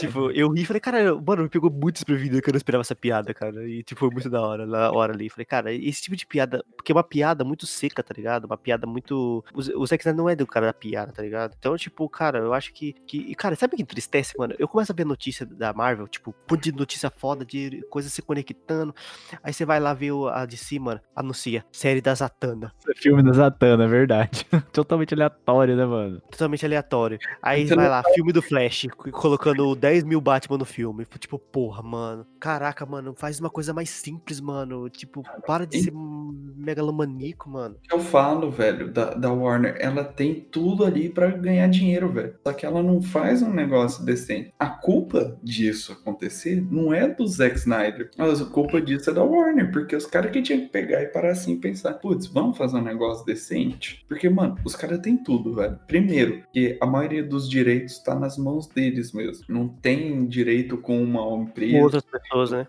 [0.00, 2.82] tipo, eu ri e falei, cara, mano, me pegou muito desprevenido que eu não esperava
[2.82, 3.68] essa piada, cara.
[3.68, 5.28] E, tipo, foi muito da hora, na hora ali.
[5.28, 8.44] Falei, cara, esse tipo de piada, porque é uma piada muito seca, tá ligado?
[8.44, 9.44] Uma piada muito.
[9.54, 11.54] O Zack Snyder não é do cara da piada, tá ligado?
[11.58, 12.94] Então, tipo, cara, eu acho que.
[13.06, 13.34] que...
[13.34, 14.54] Cara, sabe o que entristece, mano?
[14.58, 18.22] Eu começo a ver notícia da Marvel, tipo, um de notícia foda, de coisas se
[18.22, 18.94] conectando.
[19.42, 22.72] Aí você vai lá ver a de cima, anuncia, série da Zatanna.
[22.96, 24.46] Filme da Zatanna, é verdade.
[24.72, 26.20] Totalmente aleatório, né, mano?
[26.30, 27.18] Totalmente aleatório.
[27.42, 31.04] Aí Você vai lá, filme do Flash, colocando 10 mil Batman no filme.
[31.18, 32.24] Tipo, porra, mano.
[32.38, 34.88] Caraca, mano, faz uma coisa mais simples, mano.
[34.88, 37.76] Tipo, para de E- ser megalomaníaco, mano.
[37.90, 42.34] eu falo, velho, da, da Warner, ela tem tudo ali pra ganhar dinheiro, velho.
[42.46, 44.52] Só que ela não faz um negócio decente.
[44.58, 49.24] A culpa disso acontecer não é do Zack Snyder, mas a culpa disso é da
[49.24, 52.56] Warner, porque os caras que tinham que pegar e parar assim e pensar, putz, vamos
[52.56, 54.04] fazer um negócio decente?
[54.08, 55.78] Porque, mano, os caras têm tudo, velho.
[55.88, 59.44] Primeiro, que a maioria dos direitos tá nas mãos deles mesmo.
[59.48, 61.78] Não tem direito com uma empresa.
[61.78, 62.66] Com outras pessoas, né?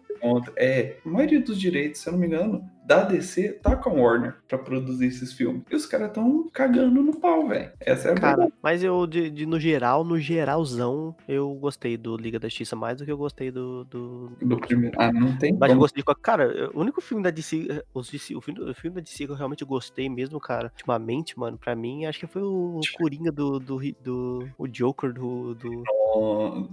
[0.56, 3.94] É, a maioria dos direitos, se eu não me engano, da DC tá com a
[3.94, 5.64] Warner pra produzir esses filmes.
[5.72, 7.72] E os caras tão cagando no pau, velho.
[7.80, 8.54] Essa é a Cara, verdade.
[8.62, 12.98] mas eu, de, de- no geral, no geralzão, eu gostei do Liga da Justiça mais
[12.98, 13.84] do que eu gostei do.
[13.86, 14.96] do, Do primeiro.
[15.00, 15.80] Ah, não tem Mas eu como.
[15.82, 16.06] gostei de.
[16.06, 17.68] qual- Cara, o único filme da DC.
[17.70, 20.68] eh, Os DC o, filme, o filme da DC que eu realmente gostei mesmo, cara,
[20.68, 23.60] ultimamente, mano, pra mim, acho que foi o Coringa do.
[23.60, 25.54] do, do o Joker do.
[25.56, 25.84] do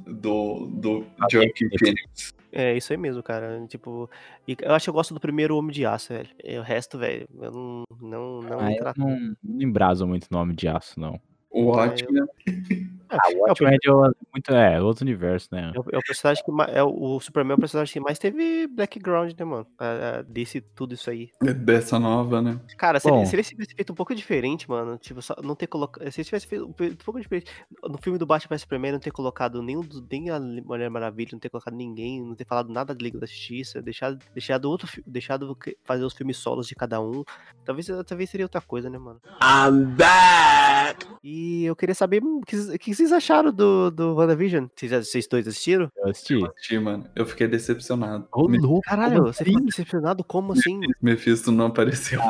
[0.06, 2.34] Do, do Joaquin Phoenix.
[2.52, 3.64] É, isso aí mesmo, cara.
[3.66, 4.08] Tipo.
[4.46, 6.30] eu acho que eu gosto do primeiro Homem de Aço, velho.
[6.42, 7.84] E o resto, velho, eu não.
[8.00, 11.20] Não, não Ah, me eu não, não embraso muito nome de aço, não.
[11.50, 12.22] O Watchmen.
[12.22, 15.72] Ah, o Watchmen é, de o- muito, é outro universo, né?
[15.74, 16.74] É o, é o personagem que mais.
[16.74, 19.66] É o, Superman é o personagem que mais teve background, né, mano?
[19.78, 21.30] A, a, desse tudo isso aí.
[21.40, 22.60] Dessa nova, né?
[22.76, 23.18] Cara, se, Bom.
[23.18, 26.10] ele, se ele tivesse feito um pouco diferente, mano, tipo, só não ter colocado.
[26.10, 26.72] Se ele tivesse feito um
[27.04, 27.50] pouco diferente.
[27.82, 31.38] No filme do Batman vs Superman, não ter colocado nenhum nem a Mulher Maravilha, não
[31.38, 35.56] ter colocado ninguém, não ter falado nada da Liga da Justiça, deixado, deixado outro deixado
[35.84, 37.24] fazer os filmes solos de cada um.
[37.64, 39.20] Talvez, talvez seria outra coisa, né, mano?
[39.42, 41.06] I'm back.
[41.22, 44.66] E eu queria saber que, o que vocês acharam do, do WandaVision?
[44.74, 45.88] Vocês, vocês dois assistiram?
[45.96, 46.34] Eu assisti.
[46.34, 47.06] Eu assisti, mano.
[47.14, 48.26] Eu fiquei decepcionado.
[48.32, 49.52] Ô, Me- Caralho, como você assim?
[49.52, 50.24] ficou decepcionado?
[50.24, 50.80] Como assim?
[51.00, 52.20] Mephisto não apareceu.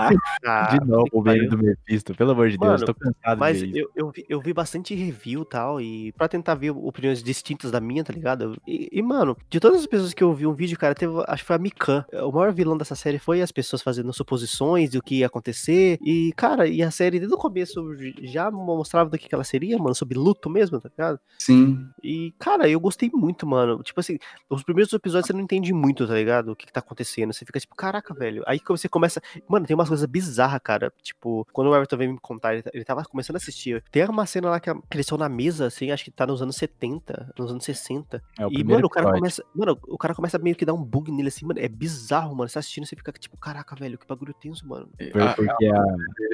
[0.45, 3.63] Ah, De novo, o meme do Mephisto, pelo amor de Deus, Mano, tô cansado Mas
[3.63, 7.71] eu, eu, vi, eu vi bastante review e tal, e pra tentar ver opiniões distintas
[7.71, 8.55] da minha, tá ligado?
[8.67, 11.43] E, e, mano, de todas as pessoas que eu vi um vídeo, cara, teve, acho
[11.43, 12.05] que foi a Mikan.
[12.13, 15.99] O maior vilão dessa série foi as pessoas fazendo suposições do que ia acontecer.
[16.03, 17.83] E, cara, e a série desde o começo
[18.23, 21.21] já mostrava do que que ela seria, mano, sobre luto mesmo, tá ligado?
[21.39, 21.89] Sim.
[22.03, 23.83] E, cara, eu gostei muito, mano.
[23.83, 24.19] Tipo assim,
[24.51, 26.53] os primeiros episódios você não entende muito, tá ligado?
[26.53, 27.33] O que, que tá acontecendo.
[27.33, 28.43] Você fica tipo, caraca, velho.
[28.47, 29.21] Aí você começa.
[29.49, 30.93] Mano, tem umas coisas bizarras, cara.
[31.03, 33.83] Tipo, quando o Everton veio me contar, ele, ele tava começando a assistir.
[33.91, 36.27] Tem uma cena lá que, a- que eles estão na mesa, assim, acho que tá
[36.27, 38.23] nos anos 70, nos anos 60.
[38.39, 39.21] É o e, primeiro mano, o cara episódio.
[39.21, 39.45] começa.
[39.55, 41.61] Mano, o cara começa a meio que dar um bug nele, assim, mano.
[41.61, 42.49] É bizarro, mano.
[42.49, 44.89] Você tá assistindo, você fica tipo, caraca, velho, que bagulho tenso, mano.
[45.13, 45.83] Foi Ah, porque a,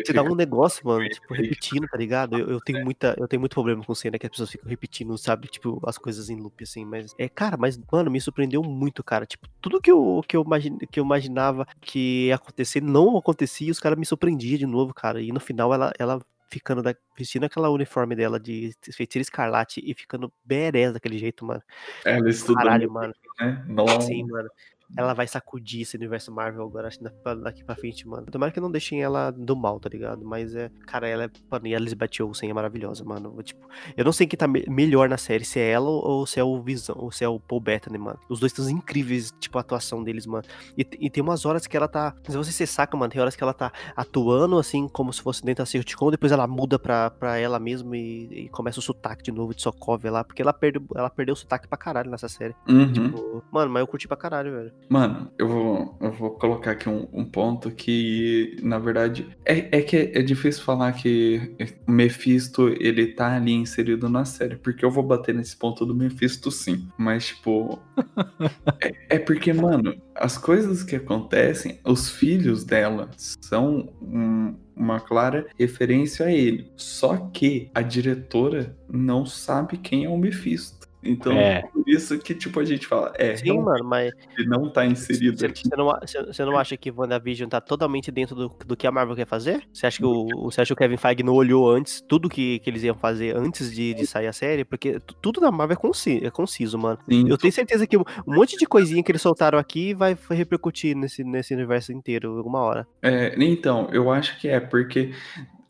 [0.05, 2.39] Você dá um negócio, mano, tipo, repetindo, tá ligado?
[2.39, 5.17] Eu, eu tenho muita, eu tenho muito problema com cena que as pessoas ficam repetindo,
[5.19, 5.49] sabe?
[5.49, 7.15] Tipo, as coisas em loop, assim, mas.
[7.19, 9.27] É, cara, mas, mano, me surpreendeu muito, cara.
[9.27, 13.69] Tipo, tudo que eu, que eu, imagine, que eu imaginava que ia acontecer não acontecia
[13.69, 15.21] e os caras me surpreendiam de novo, cara.
[15.21, 16.21] E no final ela, ela
[16.55, 21.63] ficando da, vestindo aquela uniforme dela de feiticeira escarlate e ficando berés daquele jeito, mano.
[22.05, 23.13] Ela estudou, Caralho, mano.
[23.41, 23.65] né?
[23.69, 24.07] Nossa.
[24.07, 24.49] Sim, mano.
[24.97, 26.99] Ela vai sacudir esse universo Marvel agora, acho
[27.43, 28.27] daqui pra frente, mano.
[28.27, 30.25] Tomara que não deixem ela do mal, tá ligado?
[30.25, 30.71] Mas é.
[30.87, 31.31] Cara, ela é.
[31.51, 33.43] Mano, e a Elizabeth Olsen é maravilhosa, mano.
[33.43, 33.67] Tipo,
[33.97, 36.45] eu não sei quem tá me- melhor na série, se é ela ou se é
[36.45, 38.19] o Visão, ou se é o Paul Bettany, mano.
[38.29, 40.45] Os dois estão incríveis, tipo, a atuação deles, mano.
[40.79, 42.15] E, e tem umas horas que ela tá.
[42.29, 45.45] Se você se saca, mano, tem horas que ela tá atuando, assim, como se fosse
[45.45, 49.23] dentro da sitcom, depois ela muda pra, pra ela mesma e, e começa o sotaque
[49.23, 52.29] de novo de Sokovia lá, porque ela, perde, ela perdeu o sotaque pra caralho nessa
[52.29, 52.55] série.
[52.69, 52.93] Uhum.
[52.93, 54.73] Tipo, mano, mas eu curti pra caralho, velho.
[54.89, 59.83] Mano, eu vou, eu vou colocar aqui um, um ponto que, na verdade, é, é
[59.83, 61.57] que é difícil falar que
[61.89, 65.95] o Mephisto, ele tá ali inserido na série, porque eu vou bater nesse ponto do
[65.95, 67.81] Mephisto sim, mas, tipo,
[68.81, 75.47] é, é porque, mano, as coisas que acontecem, os filhos dela são um- uma clara
[75.59, 80.84] referência a ele, só que a diretora não sabe quem é o Mephisto.
[81.05, 81.63] Então, É.
[81.73, 85.39] por isso que, tipo, a gente fala, é, Sim, mano, mas ele não tá inserido
[85.39, 85.63] você aqui.
[85.69, 89.27] você não, não acha que WandaVision tá totalmente dentro do, do que a Marvel quer
[89.27, 89.63] fazer?
[89.73, 92.71] Você acha que o, acha que o Kevin Feige não olhou antes tudo que, que
[92.71, 94.65] eles iam fazer antes de, de sair a série?
[94.65, 96.99] Porque tu- tudo da Marvel é conciso, é conciso mano.
[97.09, 100.37] Sim, Eu tenho certeza que um monte de coisinha que eles soltaram aqui vai, vai
[100.39, 102.87] repercutir nesse, nesse universo inteiro alguma hora.
[103.03, 105.13] é, então, eu acho que é, porque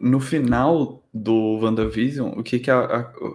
[0.01, 2.81] no final do WandaVision, o que que a,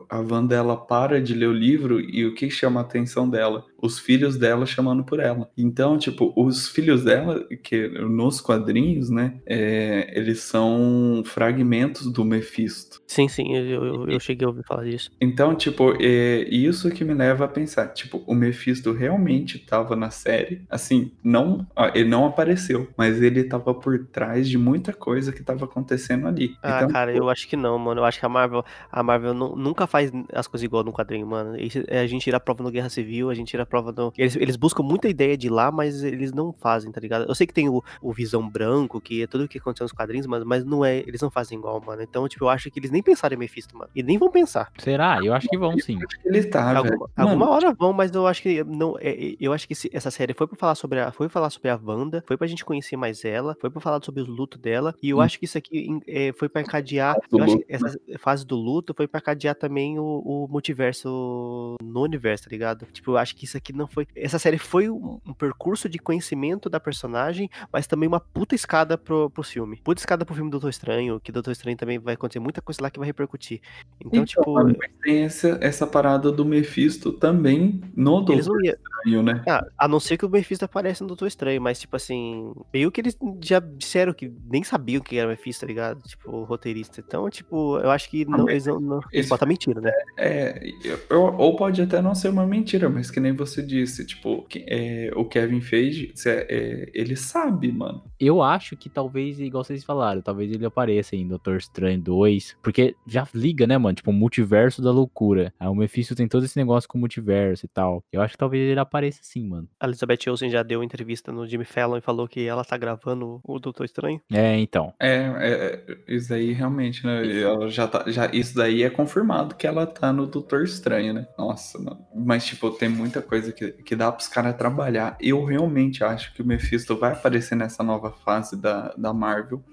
[0.09, 3.29] a, a Wanda ela para de ler o livro e o que chama a atenção
[3.29, 3.65] dela?
[3.81, 5.49] Os filhos dela chamando por ela.
[5.57, 13.01] Então, tipo, os filhos dela, que nos quadrinhos, né, é, eles são fragmentos do Mephisto.
[13.07, 15.09] Sim, sim, eu, eu, eu cheguei a ouvir falar disso.
[15.21, 20.09] Então, tipo, é isso que me leva a pensar, tipo, o Mephisto realmente tava na
[20.09, 25.31] série, assim, não, ah, ele não apareceu, mas ele tava por trás de muita coisa
[25.31, 26.55] que tava acontecendo ali.
[26.61, 28.01] Ah, então, cara, eu acho que não, mano.
[28.01, 31.27] Eu acho que a Marvel, a Marvel nu- nunca faz as coisas igual no quadrinho,
[31.27, 31.59] mano.
[31.59, 33.91] Isso- é, a gente tira a prova no Guerra Civil, a gente tira a prova
[33.91, 34.13] no.
[34.17, 37.25] Eles, eles buscam muita ideia de lá, mas eles não fazem, tá ligado?
[37.27, 39.91] Eu sei que tem o, o Visão Branco, que é tudo o que aconteceu nos
[39.91, 40.97] quadrinhos, mas, mas não é.
[40.99, 42.01] Eles não fazem igual, mano.
[42.01, 43.89] Então, tipo, eu acho que eles nem pensaram em Mephisto, mano.
[43.95, 44.71] E nem vão pensar.
[44.77, 45.19] Será?
[45.23, 45.97] Eu acho que vão sim.
[45.97, 47.09] acho que ele tá, velho.
[47.17, 48.95] alguma, hora vão, mas eu acho que não.
[48.99, 51.49] é- é- eu acho que esse- essa série foi pra falar sobre a, foi falar
[51.49, 54.57] sobre a Wanda, foi pra gente conhecer mais ela, foi pra falar sobre o luto
[54.57, 54.93] dela.
[55.01, 55.21] E eu Hum.
[55.21, 57.15] acho que isso aqui é, foi pra encadear.
[57.29, 62.03] Do Eu acho essa fase do luto foi pra encadear também o, o multiverso no
[62.03, 62.85] universo, tá ligado?
[62.91, 64.07] Tipo, eu acho que isso aqui não foi.
[64.15, 68.97] Essa série foi um, um percurso de conhecimento da personagem, mas também uma puta escada
[68.97, 69.79] pro, pro filme.
[69.83, 72.81] Puta escada pro filme do Doutor Estranho, que Doutor Estranho também vai acontecer muita coisa
[72.81, 73.61] lá que vai repercutir.
[73.99, 74.55] Então, Então, tipo.
[75.01, 79.43] tem essa, essa parada do Mephisto também no Doutor iam, Estranho, né?
[79.47, 82.91] Ah, a não ser que o Mephisto apareça no Doutor Estranho, mas, tipo assim, meio
[82.91, 86.01] que eles já disseram que nem sabiam que era o Mephisto, tá ligado?
[86.03, 87.01] Tipo, o roteirista.
[87.05, 88.79] Então, tipo, eu acho que não, mas eles não.
[88.79, 89.91] não eles botam mentira, né?
[90.17, 90.61] É,
[91.09, 94.65] eu- ou pode até não ser uma mentira, mas que nem você disse, tipo, que,
[94.67, 98.03] é, o Kevin Feige, é, ele sabe, mano.
[98.19, 102.95] Eu acho que talvez, igual vocês falaram, talvez ele apareça em Doutor Estranho 2, porque
[103.07, 103.95] já liga, né, mano?
[103.95, 105.53] Tipo, o multiverso da loucura.
[105.59, 108.03] Aí o Mephisto tem todo esse negócio com o multiverso e tal.
[108.11, 109.67] Eu acho que talvez ele apareça sim, mano.
[109.79, 113.39] A Elizabeth Olsen já deu entrevista no Jimmy Fallon e falou que ela tá gravando
[113.43, 114.21] o Doutor Estranho.
[114.31, 114.93] É, então.
[114.99, 117.38] É, é, é, isso aí realmente, né?
[117.43, 121.27] Ela já tá, já, isso daí é confirmado que ela tá no Doutor Estranho, né?
[121.37, 122.05] Nossa, mano.
[122.15, 125.17] Mas, tipo, tem muita coisa que, que dá pros caras trabalhar.
[125.19, 129.63] Eu realmente acho que o Mephisto vai aparecer nessa nova fase da, da Marvel.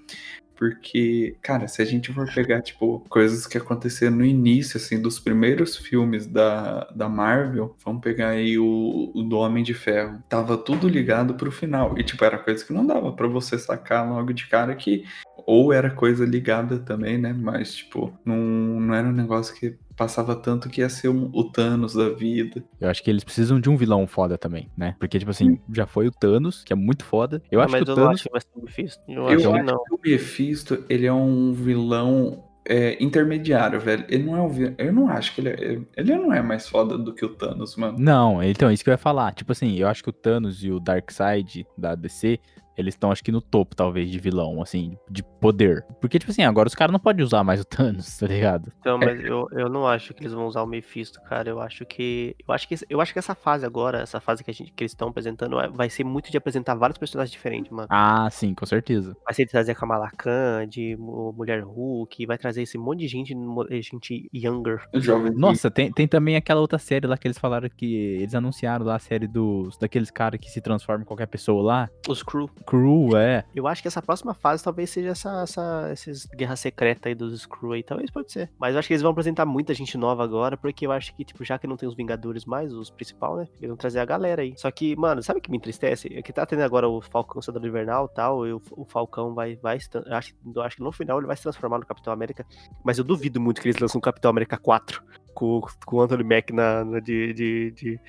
[0.57, 5.19] Porque, cara, se a gente for pegar, tipo, coisas que aconteceram no início, assim, dos
[5.19, 10.21] primeiros filmes da, da Marvel, vamos pegar aí o, o do Homem de Ferro.
[10.27, 11.97] Tava tudo ligado pro final.
[11.97, 15.05] E, tipo, era coisa que não dava pra você sacar logo de cara que
[15.47, 17.33] ou era coisa ligada também, né?
[17.33, 21.43] Mas, tipo, não, não era um negócio que passava tanto que ia ser um- o
[21.45, 22.63] Thanos da vida.
[22.79, 24.95] Eu acho que eles precisam de um vilão foda também, né?
[24.99, 27.41] Porque, tipo assim, já foi o Thanos, que é muito foda.
[27.49, 28.15] Eu Ah, acho mas que o eu não Thanos.
[28.19, 29.03] acho que vai ser o Mephisto.
[29.07, 29.83] Eu, Eu acho que acho não.
[29.85, 34.03] que o Mephisto, ele é um vilão é, intermediário, velho.
[34.09, 34.75] Ele não é um vilão.
[34.77, 35.79] Eu não acho que ele é.
[35.95, 37.97] Ele não é mais foda do que o Thanos, mano.
[37.97, 39.31] Não, então, isso que eu ia falar.
[39.33, 42.37] Tipo assim, eu acho que o Thanos e o Darkseid da DC,
[42.77, 45.85] eles estão, acho que, no topo, talvez, de vilão, assim, de poder.
[45.99, 48.71] Porque, tipo assim, agora os caras não podem usar mais o Thanos, tá ligado?
[48.79, 51.49] Então, mas eu, eu não acho que eles vão usar o Mephisto, cara.
[51.49, 52.35] Eu acho que.
[52.47, 54.83] Eu acho que, eu acho que essa fase agora, essa fase que, a gente, que
[54.83, 57.87] eles estão apresentando, vai- vai ser muito de apresentar vários personagens diferentes, mano.
[57.89, 59.15] Ah, sim, com certeza.
[59.25, 62.99] Vai ser de trazer a Kamala Khan, de Mu- Mulher Hulk, vai trazer esse monte
[62.99, 63.33] de gente,
[63.81, 64.81] gente younger.
[64.95, 65.33] Jovem.
[65.35, 67.95] Nossa, tem, tem também aquela outra série lá que eles falaram que.
[68.17, 69.77] Eles anunciaram lá a série dos.
[69.77, 71.89] daqueles caras que se transformam em qualquer pessoa lá.
[72.07, 72.49] Os crew.
[72.67, 73.45] Crew, é.
[73.55, 77.41] Eu acho que essa próxima fase talvez seja essa, essa esses guerra secreta aí dos
[77.41, 78.51] Screw aí, talvez pode ser.
[78.59, 81.23] Mas eu acho que eles vão apresentar muita gente nova agora, porque eu acho que,
[81.23, 83.47] tipo, já que não tem os Vingadores mais, os principal, né?
[83.57, 84.53] Eles vão trazer a galera aí.
[84.57, 86.13] Só que, mano, sabe o que me entristece?
[86.13, 89.33] É que tá tendo agora o Falcão Soldado Invernal e tal, e o, o Falcão
[89.33, 92.11] vai, vai eu acho, eu acho que no final ele vai se transformar no Capitão
[92.11, 92.45] América,
[92.83, 95.01] mas eu duvido muito que eles lancem um Capitão América 4
[95.33, 97.99] com, com o Anthony Mack na, na- de, de, de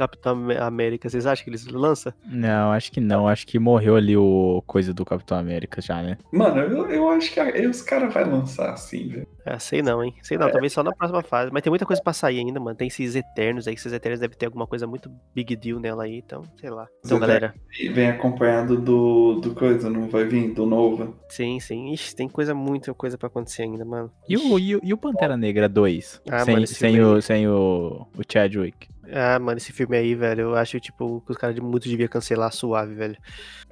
[0.00, 1.08] Capitão América.
[1.08, 2.12] Vocês acham que eles lançam?
[2.26, 3.28] Não, acho que não.
[3.28, 6.16] Acho que morreu ali o coisa do Capitão América já, né?
[6.32, 9.26] Mano, eu, eu acho que a- os caras vão lançar assim, velho.
[9.44, 10.14] É, sei não, hein?
[10.22, 11.50] Sei não, talvez só na próxima fase.
[11.52, 12.76] Mas tem muita coisa pra sair ainda, mano.
[12.76, 16.18] Tem esses Eternos aí, esses Eternos devem ter alguma coisa muito big deal nela aí,
[16.18, 16.86] então, sei lá.
[17.04, 20.52] Então, Os galera, E vem acompanhado do, do coisa, não vai vir?
[20.52, 21.12] Do Nova.
[21.28, 21.90] sim, sim.
[21.92, 24.10] Ixi, tem coisa, muita coisa pra acontecer ainda, mano.
[24.28, 26.20] E o, e o, e o Pantera Negra 2?
[26.30, 28.88] Ah, sem mano, sem, o, aí- sem o, o Chadwick.
[29.12, 32.08] Ah, mano, esse filme aí, velho, eu acho, tipo, que os caras de muito devia
[32.08, 33.16] cancelar suave, velho.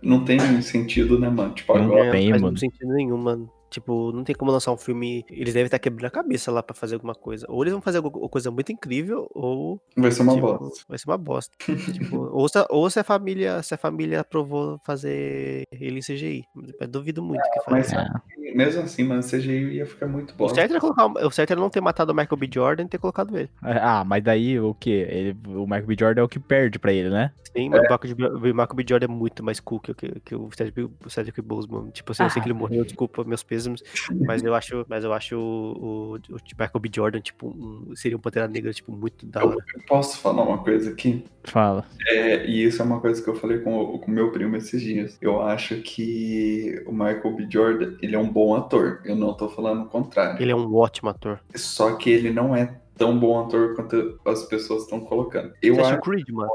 [0.02, 1.54] Não tem sentido, né, mano?
[1.54, 2.06] Tipo, Não agora.
[2.06, 2.58] É, tem, não faz mano.
[2.58, 3.50] sentido nenhum, mano.
[3.70, 5.26] Tipo, não tem como lançar um filme.
[5.30, 7.44] Eles devem estar quebrando a cabeça lá pra fazer alguma coisa.
[7.50, 10.84] Ou eles vão fazer alguma coisa muito incrível, ou Vai ser uma Tipo, bosta.
[10.88, 11.54] Vai ser uma bosta.
[11.92, 16.44] tipo, ou, se, ou se a família, se a família aprovou fazer ele em CGI.
[16.80, 18.00] Eu duvido muito que Mas faça.
[18.00, 18.37] É.
[18.50, 20.44] que mesmo assim, mano, CGI ia ficar muito bom.
[20.46, 22.48] O certo, era colocar, o certo era não ter matado o Michael B.
[22.52, 23.50] Jordan e ter colocado ele.
[23.62, 25.06] Ah, mas daí o quê?
[25.10, 25.96] Ele, o Michael B.
[25.98, 27.32] Jordan é o que perde pra ele, né?
[27.56, 28.84] Sim, mas o Michael B- o Michael B.
[28.88, 31.90] Jordan é muito mais cool que, o- que, que o Cedric, o Cedric Boseman.
[31.90, 33.82] Tipo assim, eu sei que ele morreu, desculpa meus pêsames,
[34.20, 36.90] mas eu acho, mas eu acho o, o, o Michael B.
[36.94, 39.58] Jordan, tipo, um, seria um Pantera Negra, tipo, muito da Eu hora.
[39.88, 41.24] posso falar uma coisa aqui?
[41.44, 41.84] Fala.
[42.06, 44.54] É, e isso é uma coisa que eu falei com o com o meu primo
[44.56, 45.16] esses dias.
[45.20, 47.46] Eu acho que o Michael B.
[47.50, 49.00] Jordan, ele é um bom ator.
[49.04, 50.40] Eu não tô falando o contrário.
[50.40, 51.40] Ele é um ótimo ator.
[51.56, 55.52] Só que ele não é tão bom ator quanto as pessoas estão colocando.
[55.60, 55.98] Eu Você acha acho.
[55.98, 56.50] o Creed, mano?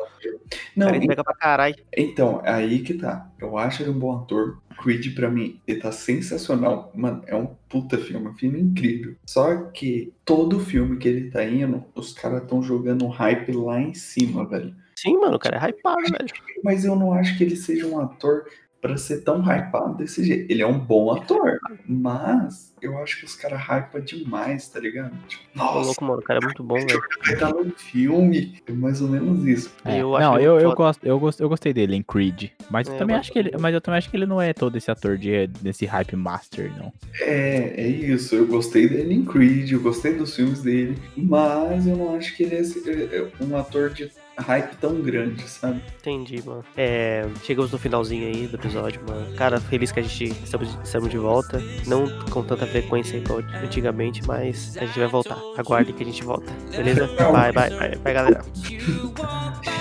[0.75, 1.75] Não, ele pega pra caralho.
[1.95, 3.29] Então, aí que tá.
[3.39, 4.61] Eu acho ele um bom ator.
[4.81, 6.91] Creed, pra mim, ele tá sensacional.
[6.95, 9.15] Mano, é um puta filme, um filme incrível.
[9.25, 13.79] Só que todo filme que ele tá indo, os caras tão jogando um hype lá
[13.81, 14.73] em cima, velho.
[14.95, 16.29] Sim, mano, o cara é hypado, velho.
[16.63, 18.45] Mas eu não acho que ele seja um ator
[18.83, 20.51] pra ser tão hypado desse jeito.
[20.51, 21.57] Ele é um bom ator,
[21.87, 25.15] mas eu acho que os caras hypam demais, tá ligado?
[25.25, 27.01] Tipo, nossa, louco, mano, o cara é muito bom, velho.
[27.25, 28.57] vai estar no filme.
[28.67, 29.71] É mais ou menos isso.
[29.85, 32.49] É, Eu não, eu, eu, gosto, eu, gosto, eu gostei dele em Creed.
[32.69, 34.41] Mas eu É, também eu acho que ele, mas eu também acho que ele não
[34.41, 36.91] é todo esse ator de, desse hype master, não.
[37.21, 38.35] É, é isso.
[38.35, 42.43] Eu gostei dele em Creed, eu gostei dos filmes dele, mas eu não acho que
[42.43, 45.81] ele é esse- é é um ator de hype tão grande, sabe?
[45.99, 46.63] Entendi, mano.
[46.75, 49.35] É, chegamos no finalzinho aí do episódio, mano.
[49.35, 51.61] Cara, feliz que a gente estamos, estamos de volta.
[51.87, 55.37] Não com tanta frequência igual antigamente, mas a gente vai voltar.
[55.57, 56.51] Aguardem que a gente volta.
[56.71, 57.07] Beleza?
[57.31, 58.45] Bye, bye, bye, bye galera.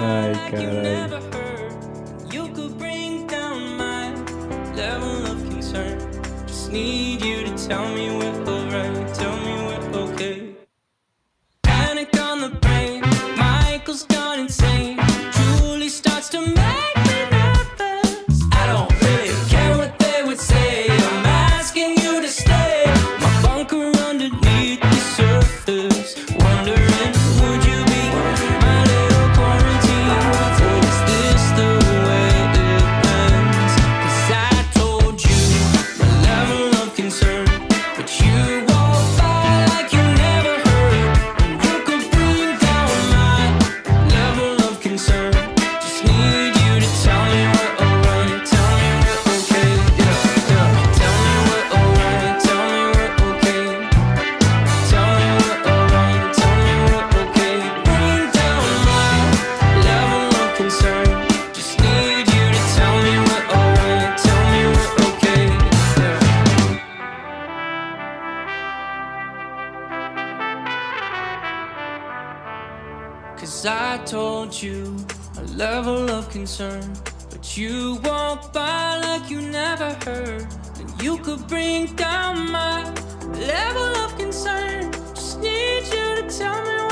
[0.01, 1.33] Ai, caralho.
[6.73, 9.15] Need you to tell me we're alright,
[14.43, 15.02] insane.
[76.53, 76.93] Concern.
[77.31, 80.47] But you walk by like you never heard.
[80.79, 82.85] And you could bring down my
[83.39, 84.93] level of concern.
[85.15, 86.92] Just need you to tell me